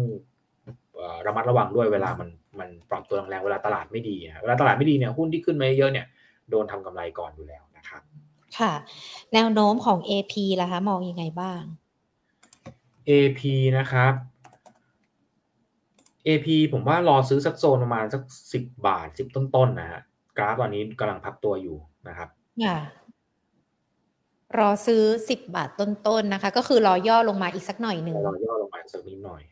[1.27, 2.29] ระมัดระวังด้วยเวลามัน
[2.59, 6.07] มันปรับตัวแรงเวลาตลาดไม่ดีเวลาตลาดไม่ดีเนี่ยหุ้นที่ขึ้นมาเยอะเนี่ย
[6.51, 8.03] โดนทำกำไรก่อนอยู่แล้วนะครับ
[8.59, 8.73] ค่ะ
[9.35, 11.63] แนวโน้มของ AP ล่ะคะ มองยังไงบ้าง
[13.09, 13.41] AP
[13.79, 14.13] นะครับ
[16.27, 20.01] AP ผมว่ารอซื้อสักโซนประมาณสักสิบบาทสิบต้นๆนะฮะ
[20.37, 21.77] กราฟตอนนี้กำลังพักตัวอยู่
[22.09, 22.29] นะครับ
[22.65, 22.79] ค่ะ
[24.59, 29.43] รอซื้อสิบบาทต้นๆนนะคะ ก็คือรอย่อลงมาอีกสักหน่อยหนึ่งรอย่อลงมาสักนิดหน่อย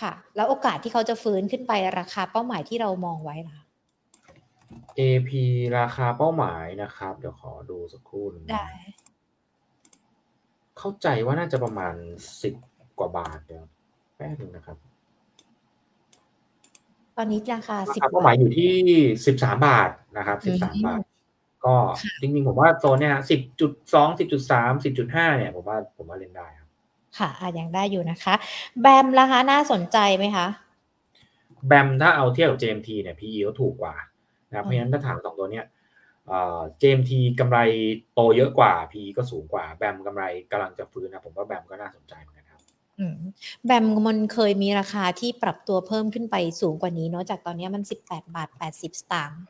[0.00, 3.58] ค่ะ แล้วโอกาสที่เขาจะฟื้นขึ้นไปราคาเป้าหมายที่เรามองไว้ล่ะ
[4.98, 5.30] AP
[5.78, 8.66] ราคาเป้าหมายนะครับ เดี๋ยวขอดูสักครู่ได้
[10.78, 11.94] เข้าใจว่าน่าจะประมาณ
[12.42, 12.54] สิบ
[12.98, 13.64] กว่าบาทเดี๋ยว
[14.16, 14.76] แป๊บนึงนะครับ
[17.16, 18.72] ตอนนี้ราคาสิบเป้าหมายอยู่ที่
[19.26, 21.00] สิบสามบาทนะครับสิบสามบาท
[21.64, 21.74] ก็
[22.20, 26.68] จริงๆผมว่าโซนเนี่ยสิบจุดสองสิบจุดสามสิบจุดห้าเนี่ยผมว่าผมว่าเล่นได้ครับ
[27.18, 28.34] ค่ะอะยังได้อยู่นะคะ
[28.80, 30.46] แบมราคาน่าสนใจไหมคะ
[31.66, 33.94] แบมถ้าเอาเทียบกับ JMT เนี่ย PE เขาถูกกว่า
[34.50, 35.66] นะเพราะฉะนั้นถ้าถามสองตัวเนี้ย
[36.78, 37.58] เจมทีกำไร
[38.14, 42.60] โตเยอะกว่า PE ก็สูงกว่า แบมกำไรกำลังจะฟื้นนะผมว่าแบมก็น่าสนใจเหมือนกันครับ
[42.98, 43.18] ออืม
[43.64, 49.42] แบมมันเคยมีราคาที่ปรับตัวเพิ่มขึ้นไปสูงกว่านี้เนาะจากตอนนี้มันสิบแปดบาทแปดสิบสตางค์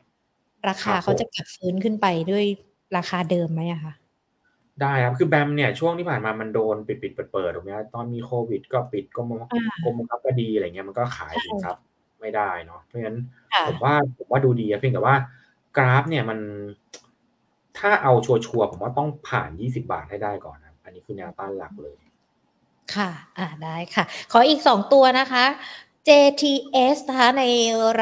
[0.69, 2.45] ราคาเขาจะกลับฟื้นขึ้นไปด้วย
[2.97, 3.93] ราคาเดิมไหมอะคะ
[4.81, 9.31] ได้ครับ คือแบมเนี่ยช่วงที่ผ่านมามันโดนปิดปิดเปิดเปิดถูกไหมตอนมีโควิดก็ปิดกรม
[9.83, 11.83] กรมบังคับคดีอะไรเงี้ยมันก็ขายสินทรัพย์
[12.21, 13.19] ไม่ได้เนาะเพราะฉะนั้น
[13.67, 15.15] ผมว่าผมว่าดูดีเพียงแต่ว่า
[15.77, 16.39] กราฟเนี่ยมัน
[17.79, 21.95] ถ้าเอาชัวร์ผมว่าต้องผ่านยี่สิบาทให้ได้ก่อนนะอันนี้คือแนวต้านหลักเลย
[22.95, 25.45] ค่ะ อ่าได้ค่ะ ขออีกสองตัวนะคะ
[26.07, 27.43] JTS นะคะใน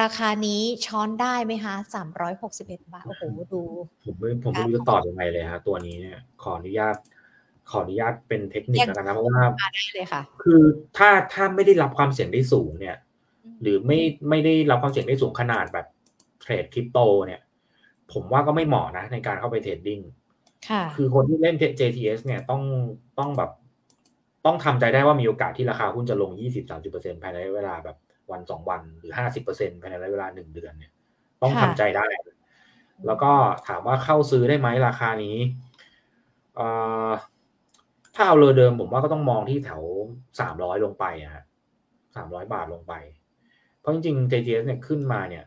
[0.01, 3.61] ราคานี้ช้อนได้ไหมคะสามร้อยหกสิบเอ็ดบาท โอ้โห ดู
[4.03, 6.95] ผมไม่ผมไม่รู้จะตอบยังไงเลยฮะตัวนี้เนี่ย ขออนุญาต
[7.69, 10.61] ขออนุญาตเป็นเทคนิคแล้วกันนะเพราะว่าได้เลยค่ะคือ
[10.97, 12.95] ถ้าถ้าไม่ได้รับความเสี่ยงได้สูงเนี่ย
[13.61, 13.99] หรือไม่
[14.29, 15.85] ไม่ได้รับความเสี่ยงได้สูงขนาดแบบ
[16.41, 17.41] เทรดคริปโตเนี่ย
[18.13, 19.99] ผมว่าก็ไม่เหมาะนะ ในการเข้าไปเทรดดิ้ง
[20.95, 22.61] คือคนที่เล่น JTS เนี่ยต้อง
[23.19, 23.51] ต้องแบบ
[24.45, 26.31] ต้องทำใจได้ว่ามีโอกาสที่ราคาหุ้นจะลง
[26.77, 27.97] 20-30%ภายในเวลาแบบ
[28.31, 29.13] วันสองวันหรือ
[29.47, 30.91] 50%ภายในเวลาหนึ่งเดือนเนี่ย
[31.41, 32.07] ต้องทำใจได้
[33.05, 33.31] แล้วก็
[33.67, 35.37] ถามว่าเข้าซื้อได้ไหมราคานี้
[38.15, 39.81] ถ้าเอาเรือเดิมผมว่าก็ต้องมองที่แถว
[40.39, 41.43] สามร้อยลงไปอะฮะ
[42.15, 43.18] สามร้อยบาทลงไปเพ
[43.89, 45.43] ราะจริงๆ JTS เนี่ยขึ้นมาเนี่ย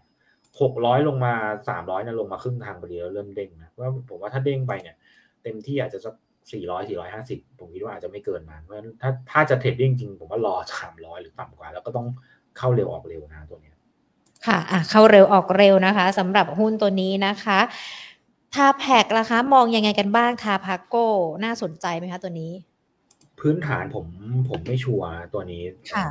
[0.61, 1.35] หกร้อยลงมา
[1.69, 4.97] สามร้อยเนี่ยลงมาครึ่งทางพอดีแล้วเริ่มเด้งนะว่าผมว่าถ้าเด้งไปเนี่ย
[5.43, 6.15] เต็มที่อาจจะสัก
[6.53, 12.07] สี่ร้อยสี่ร้อยห้าสิบผมคิดว่าอาจจะไม่เกินมาเพราะฉะนั้นถ้าถ้าจะเทรดดิ้งจริงผมว่ารอสามร้อยหรือต่ำกว่า แล้วก็ต้อง
[12.59, 13.73] เข้าเร็วออกเร็วนะตัวนี้
[14.47, 17.59] ค่ะอะ เข้าเร็วออกเร็วนะคะสำหรับหุ้นตัวนี้นะคะ
[18.55, 21.09] TAPAC ราคามองยังไงกันบ้าง TAPACO
[21.45, 22.53] น่าสนใจไหมคะตัวนี้
[23.43, 24.07] พื้นฐานผม
[24.51, 25.63] ผมไม่ชัวร์ตัวนี้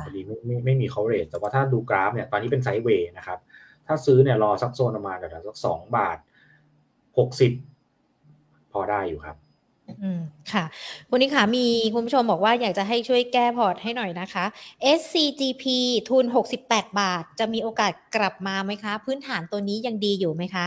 [0.04, 3.38] พอดีไม่ไม่ไม่มี coverage แต่ว่าถ้าดูกราฟเนี่ยตอนนี้เป็น sideway นะครับ
[3.86, 6.18] ถ้าซื้อเนี่ยรอสักโซนประมาณแถวสักสองบาท
[7.18, 7.52] หกสิบ
[8.72, 9.36] พอได้อยู่ครับ
[10.02, 10.20] อืม
[10.52, 10.64] ค่ะ
[11.08, 14.44] คุณนิกคะมีคุณผู้ชมบอกว่าอยากจะให้ช่วยแก้พอร์ตให้หน่อยนะคะ
[14.98, 15.64] SCGP
[16.08, 16.24] ทุน
[16.62, 20.66] 68 บาท จะมีโอกาสกลับมาไหมคะ พื้นฐานตัวนี้ยังดีอยู่ไหมคะ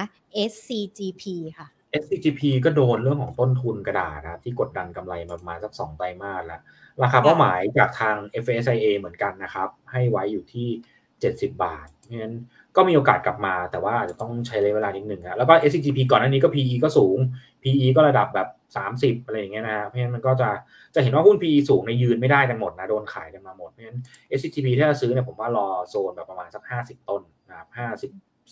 [0.52, 1.24] SCGP
[1.58, 1.68] ค่ะ
[2.02, 6.62] SCGP ก็โดนเรื่องของต้นทุนกระดาษนะที่กดดันกำไรมาประมาณสักสองไตรมาสแล้ว
[7.04, 10.68] ราคาเป้าหมายจากทาง FSIA เหมือนกันนะครับ ให้ไว้อยู่ที่
[11.12, 12.36] 70 บาทเพราะฉะนั้น
[12.76, 17.18] ก็มีโอกาสกลับมาแต่ว่าอาจจะต้องใช้ระยะเวลานิดหนึ่งนะแล้วก็ SCGP ก่อนหน้านี้ก็ PE ก็สูง
[17.64, 18.48] PE ก็ระดับแบบ
[18.86, 20.50] 30 อะไรอย่างเงี้ยนะเพราะฉะนั้นมันก็จะ
[20.96, 24.00] จะเห็นว่าหุ้น PE สูงในยืนไม่ได้กันหมดนะโดนขายกันมาหมดเพราะฉะนั้น
[24.38, 27.68] SCGP ถ้าจะซื้อเนี่ยผมว่ารอโซนแบบประมาณสัก 50 ต้นนะครับ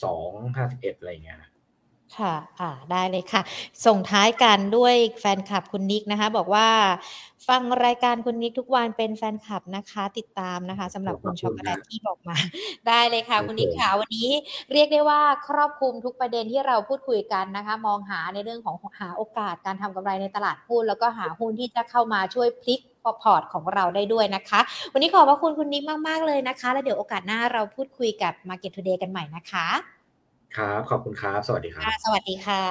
[0.01, 1.37] 52 51 อะไรอย่างเงี้ย
[2.17, 3.41] ค่ะ อ่า ได้เลยค่ะ
[3.85, 6.67] ส่งท้ายกันด้วยแฟนคลับคุณนิกนะคะ บอกว่า
[7.47, 12.35] ฟังรายการคุณนิกทุกวันเป็นแฟนคลับนะคะ ติดตามนะคะสำหรับคุณช็อกโกแลตที่บอกมา
[12.87, 14.29] ได้เลยค่ะ คุณนิกค่ะ วันนี้
[14.73, 22.79] เรียกได้ว่าครอบคลุมทุกประเด็นที่เราพูดคุยกันนะคะ มองหาในเรื่องของหาโอกาสการทำกำไรในตลาดหุ้นแล้วก็หาหุ้นที่จะเข้ามาช่วยพลิก
[23.23, 24.59] พอร์ตของเราได้ด้วยนะคะ
[24.93, 29.67] วันนี้ขอบพระคุณคุณนิกมาก ๆ เลยนะคะ แล้วเดี๋ยวโอกาสหน้าเราพูดคุยกับ Market Today กันใหม่นะคะ
[30.57, 32.63] ครับ ขอบคุณครับ สวัสดีครับสวัสดีค่ะ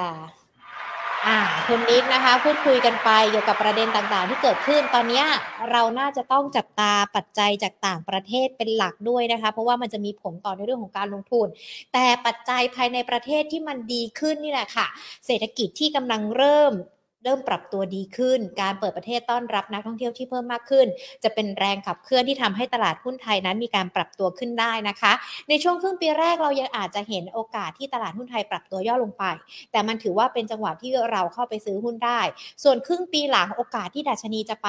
[1.26, 5.24] อ่าคุณนิกนะคะ พูดคุยกันไปเกี่ยวกับประเด็นต่างๆ ที่เกิดขึ้นตอนนี้
[5.70, 11.46] เราน่าจะต้องจับตาปัจจัยจากต่างประเทศเป็นหลักด้วยนะคะ เพราะว่ามันจะมีผลต่อในเรื่องของการลงทุน
[11.92, 14.86] แต่ปัจจัยภายในประเทศที่มันดีขึ้นนี่แหละค่ะ
[15.26, 16.72] เศรษฐกิจที่กำลังเริ่ม
[17.24, 20.86] เริ่มปรับตัวดีขึ้น การเปิดประเทศต้อนรับนักท่องเที่ยวที่เพิ่มมากขึ้น
[21.24, 25.12] จะเป็นแรงขับเคลื่อนที่ทำให้ตลาดหุ้นไทยนั้นมีการปรับตัวขึ้นได้นะคะ
[25.48, 29.24] ในช่วงครึ่งปีแรกเรายังอาจจะเห็นโอกาสที่ตลาดหุ้นไทยปรับตัวย่อลงไป
[29.72, 32.20] แต่มันถือว่าเป็นจังหวะที่เราเข้าไปซื้อหุ้นได้
[32.62, 34.66] ส่วนครึ่งปีหลังโอกาสที่ดัชนีจะไป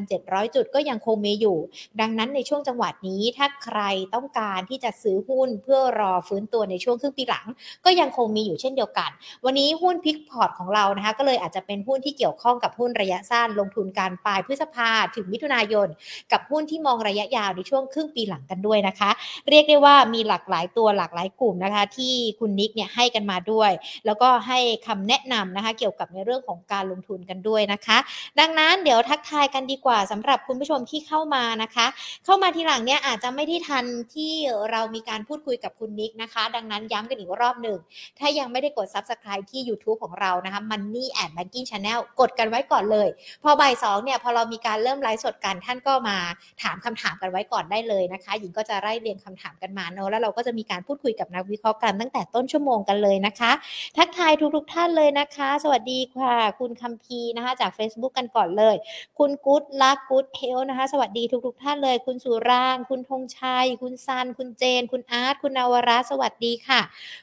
[0.00, 1.58] 1,700 จุดก็ยังคงมีอยู่
[2.00, 3.80] ดังนั้นในช่วงจังหวะนี้ถ้าใคร
[4.14, 7.46] ต้องการที่จะซื้อหุ้นเพื่อรอฟื้นตัวในช่วงครึ่งปีหลัง
[7.84, 9.10] ก็ยังคงมีอยู่เช่นเดียวกัน
[9.44, 15.88] วันนี้หุ้นพิกพอร์ตของเรานะคะก็เลยอาจจะเป็นหุนที่เกี่ยวข้องกับหุ้นระยะสั้น ลงทุนการปลายพฤษภาถึงมิถุนายน
[16.32, 19.10] กับหุ้นที่มองระยะยาวในช่วงครึ่งปีหลังกันด้วยนะคะ
[19.50, 23.70] เรียกได้ว่ามีหลากหลายตัวหลากหลายกลุ่มนะคะ ที่คุณนิกเนี่ยให้กันมาด้วย
[24.06, 27.98] แล้วก็ให้คำแนะนำนะคะ เกี่ยวกับในเรื่องของการลงทุนกันด้วยนะคะ
[28.40, 31.86] ดังนั้นเดี๋ยวทักทายกันดีกว่าสำหรับคุณผู้ชมที่เข้ามานะคะ
[32.24, 33.84] เข้ามาทีหลังเนี่ยอาจจะไม่ได้ทัน
[34.14, 34.32] ที่
[34.70, 37.78] เรามีการพูดคุยกับคุณนิกนะคะ ดังนั้นย้ำกันอีกรอบหนึ่ง
[38.18, 41.81] ถ้ายังไม่ได้กด subscribe ที่ YouTube ของเรานะคะ Money and Banking Channel
[42.20, 43.08] กดกันไว้ก่อนเลย
[43.42, 46.16] พอบ่ายสองเนี่ยพอเรามีการเริ่มไลฟ์สดกันท่านก็มา
[46.62, 53.52] ถามคำถามกันไว้ก่อนได้เลยนะคะ หญิงก็จะไล่เรียงคำถามกันมาเนาะแล้วเราก็จะมีการพูดคุยกับนักวิเคราะห์กันตั้งแต่ต้นชั่วโมงกันเลยนะคะ
[53.96, 58.76] ทักทายทุกๆท่านเลยนะคะ สวัสดีค่ะ คุณคัมพีนะคะ จาก Facebook กันก่อนเลย
[59.18, 66.80] คุณ Good Luck Good Health นะคะ สวัสดีทุกๆท่านเลย คุณสุราง คุณธงชัย คุณซัน คุณเจน คุณอาร์ตคุณนวรัสวัสดีค่ะ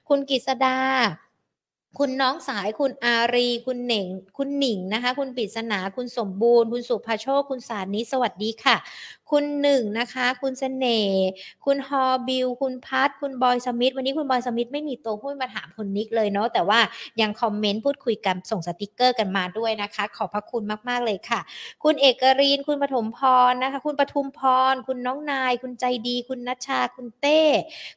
[0.10, 0.78] คุณกิษดา
[1.98, 4.06] คุณน้องสายคุณอารี คุณเหน่ง
[4.38, 8.76] คุณหนิงนะคะ คุณปริศนา คุณสมบูรณ์ คุณสุภาโชค คุณสานิสวัสดีค่ะ
[9.32, 11.24] คุณหนึ่งนะคะ คุณเสน่ห์
[11.66, 16.80] คุณฮอบิลคุณพัทคุณบอยสมิธวันนี้คุณบอยสมิธไม่มีตัวพูดมาถามคุณนิกเลยเนาะแต่ว่า
[17.22, 21.40] ยังคอมเมนต์พูดคุยกันส่งสติกเกอร์กันมาด้วยนะคะ ขอบพระคุณมากๆเลยค่ะ
[21.84, 23.20] คุณเอกรีนคุณปฐมพ
[23.50, 24.40] รนะคะ คุณปทุมพ
[24.72, 27.42] ร คุณน้องนาย คุณใจดี คุณนัชชา คุณเต้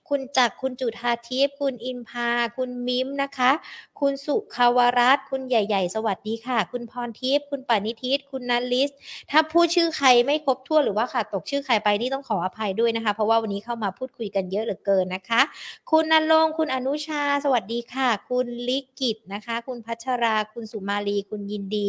[0.08, 3.50] คุณจักรคุณจุธาทิพย์คุณอินพา คุณมิมนะคะ
[4.00, 8.90] คุณสุขาวรัตน์คุณใหญ่ ๆ สวัสดีค่ะ คุณพรทิพย์คุณปณิทิตคุณนัลิส
[9.30, 15.40] ถ้าพูดชื่อใครไม่ครบถ้วนหรือว่าขาดตกชื่อใครไปนี่ต้องขออภัยด้วยนะคะ เพราะว่าวันนี้เข้ามาพูดคุยกันเยอะเหลือเกินนะคะ
[15.90, 21.88] คุณนันลงคุณอนุชา สวัสดีค่ะ คุณลิกิตนะคะ คุณพัชรา คุณสุมาลี คุณยินดี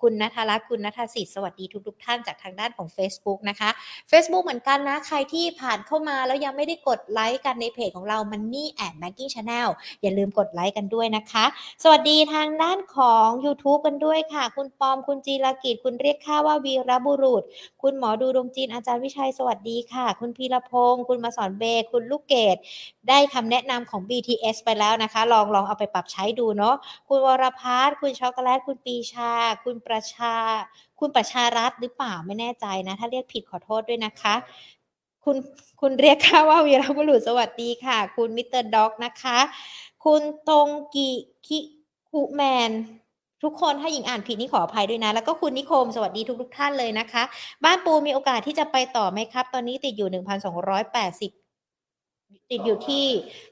[0.00, 3.70] คุณนัทรักคุณนัทสิทธิ์สวัสดีทุกๆท่านจากทางด้านของ Facebook นะคะ
[4.10, 9.68] Facebook เหมือนกันนะ ใครที่ผ่านเข้ามาแล้วยังไม่ได้กดไลค์กันในเพจของเรา Money and Banking Channel
[10.02, 11.44] อย่าลืมกดไลค์กันด้วยนะคะ
[11.82, 17.42] สวัสดีทางด้านของ YouTube กันด้วยค่ะ คุณปอมคุณจีรกิจคุณเรียกข้าว่าวีรบุรุษ
[17.82, 22.56] คุณหมอดูดวงจีนอาจารย์วิชัยสวัสดีค่ะ คุณพีรพงศ์คุณมาสอนเบคุณลูกเกด
[23.08, 26.74] ได้คำแนะนำของ BTS ไปแล้วนะคะ ลองลองเอาไปปรับใช้ดูเนาะ
[27.08, 29.32] คุณวรพัฒน์คุณช็อกโกแลตคุณปีชา
[29.64, 30.34] คุณประชา
[31.00, 34.34] คุณประชารัตน์หรือเปล่าไม่แน่ใจนะ ถ้าเรียกผิดขอโทษด้วยนะคะ
[35.24, 35.36] คุณ
[35.80, 39.38] คุณเรียกข้าว่าวีรบุรุษสวัสดีค่ะ คุณมิสเตอร์ด็อกนะคะ
[40.04, 41.10] คุณตรงกิ
[41.46, 41.58] คิ
[42.10, 42.72] คุแมน
[43.42, 47.22] ทุกคนถ้าหญิงอ่านผิดนี่ขออภัยด้วยนะ แล้วก็คุณนิคมสวัสดีทุกทุกท่านเลยนะคะ
[47.64, 51.43] บ้านปูมีโอกาสที่จะไปต่อไหมครับ ตอนนี้ติดอยู่ 1,280
[52.50, 53.04] ติดอยู่ที่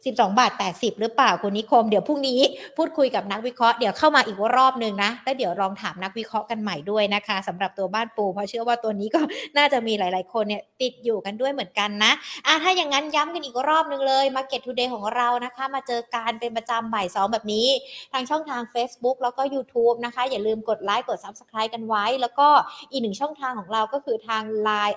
[0.04, 2.40] 12 บาท 80 หรือเปล่าคุณนิคม เดี๋ยวพรุ่งนี้
[2.76, 9.20] พูดคุยกับนักวิเคราะห์เดี๋ยวเข้ามาอีกรอบหนึ่งนะ แล้วเดี๋ยวลองถามนักวิเคราะห์กันใหม่ด้วยนะคะสำหรับตัวบ้านปู เพราะเชื่อว่าตัวนี้ก็
[9.56, 12.12] น่าจะมีหลาย ๆ คนเนี่ยติดอยู่กันด้วยเหมือนกันนะ
[12.46, 17.68] อะถ้าอย่างนั้นย้ำกันอีกรอบหนึงเลย Market Today ของเรานะคะ มาเจอการเป็นประจำบ่ายสองแบบนี้
[18.12, 22.48] ทางช่องทาง Facebook แล้วก็ YouTube นะคะ อย่าลืมกดไลค์กด Subscribe กันไว้ แล้วก็
[22.90, 24.96] อีกหนึ่งช่องทางของเราก็คือทาง Line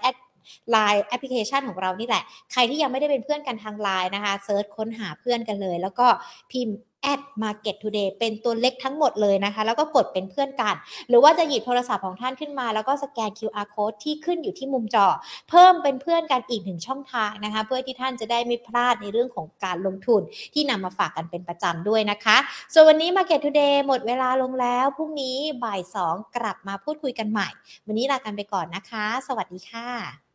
[0.75, 6.07] Line แอปพลิเคชันของเรานี่แหละ ใครที่ยังไม่ได้เป็นเพื่อนกันทาง Line นะคะเซิร์ชค้นหาเพื่อนกันเลย แล้วก็
[6.51, 6.77] พิมพ์
[7.13, 10.75] at market today เป็นตัวเล็กทั้งหมดเลยนะคะ แล้วก็กดเป็นเพื่อนกัน
[11.09, 15.07] หรือว่าจะหยิบโทรศัพท์ของท่านขึ้นมา แล้วก็สแกน QR code ที่ขึ้นอยู่ที่มุมจอ
[15.49, 20.21] เพิ่มเป็นเพื่อนกันอีกหนึ่งช่องทางนะคะ เพื่อที่ท่านจะได้ไม่พลาดในเรื่องของการลงทุน
[20.53, 22.37] ที่นำมาฝากกันเป็นประจำด้วยนะคะ
[22.73, 27.49] ส่วนวันนี้ Market Today หมดเวลาลงแล้ว พรุ่งนี้บ่าย 2 กลับมาพูดคุยกันใหม่
[27.87, 30.25] วันนี้ลากันไปก่อนนะคะ สวัสดีค่ะ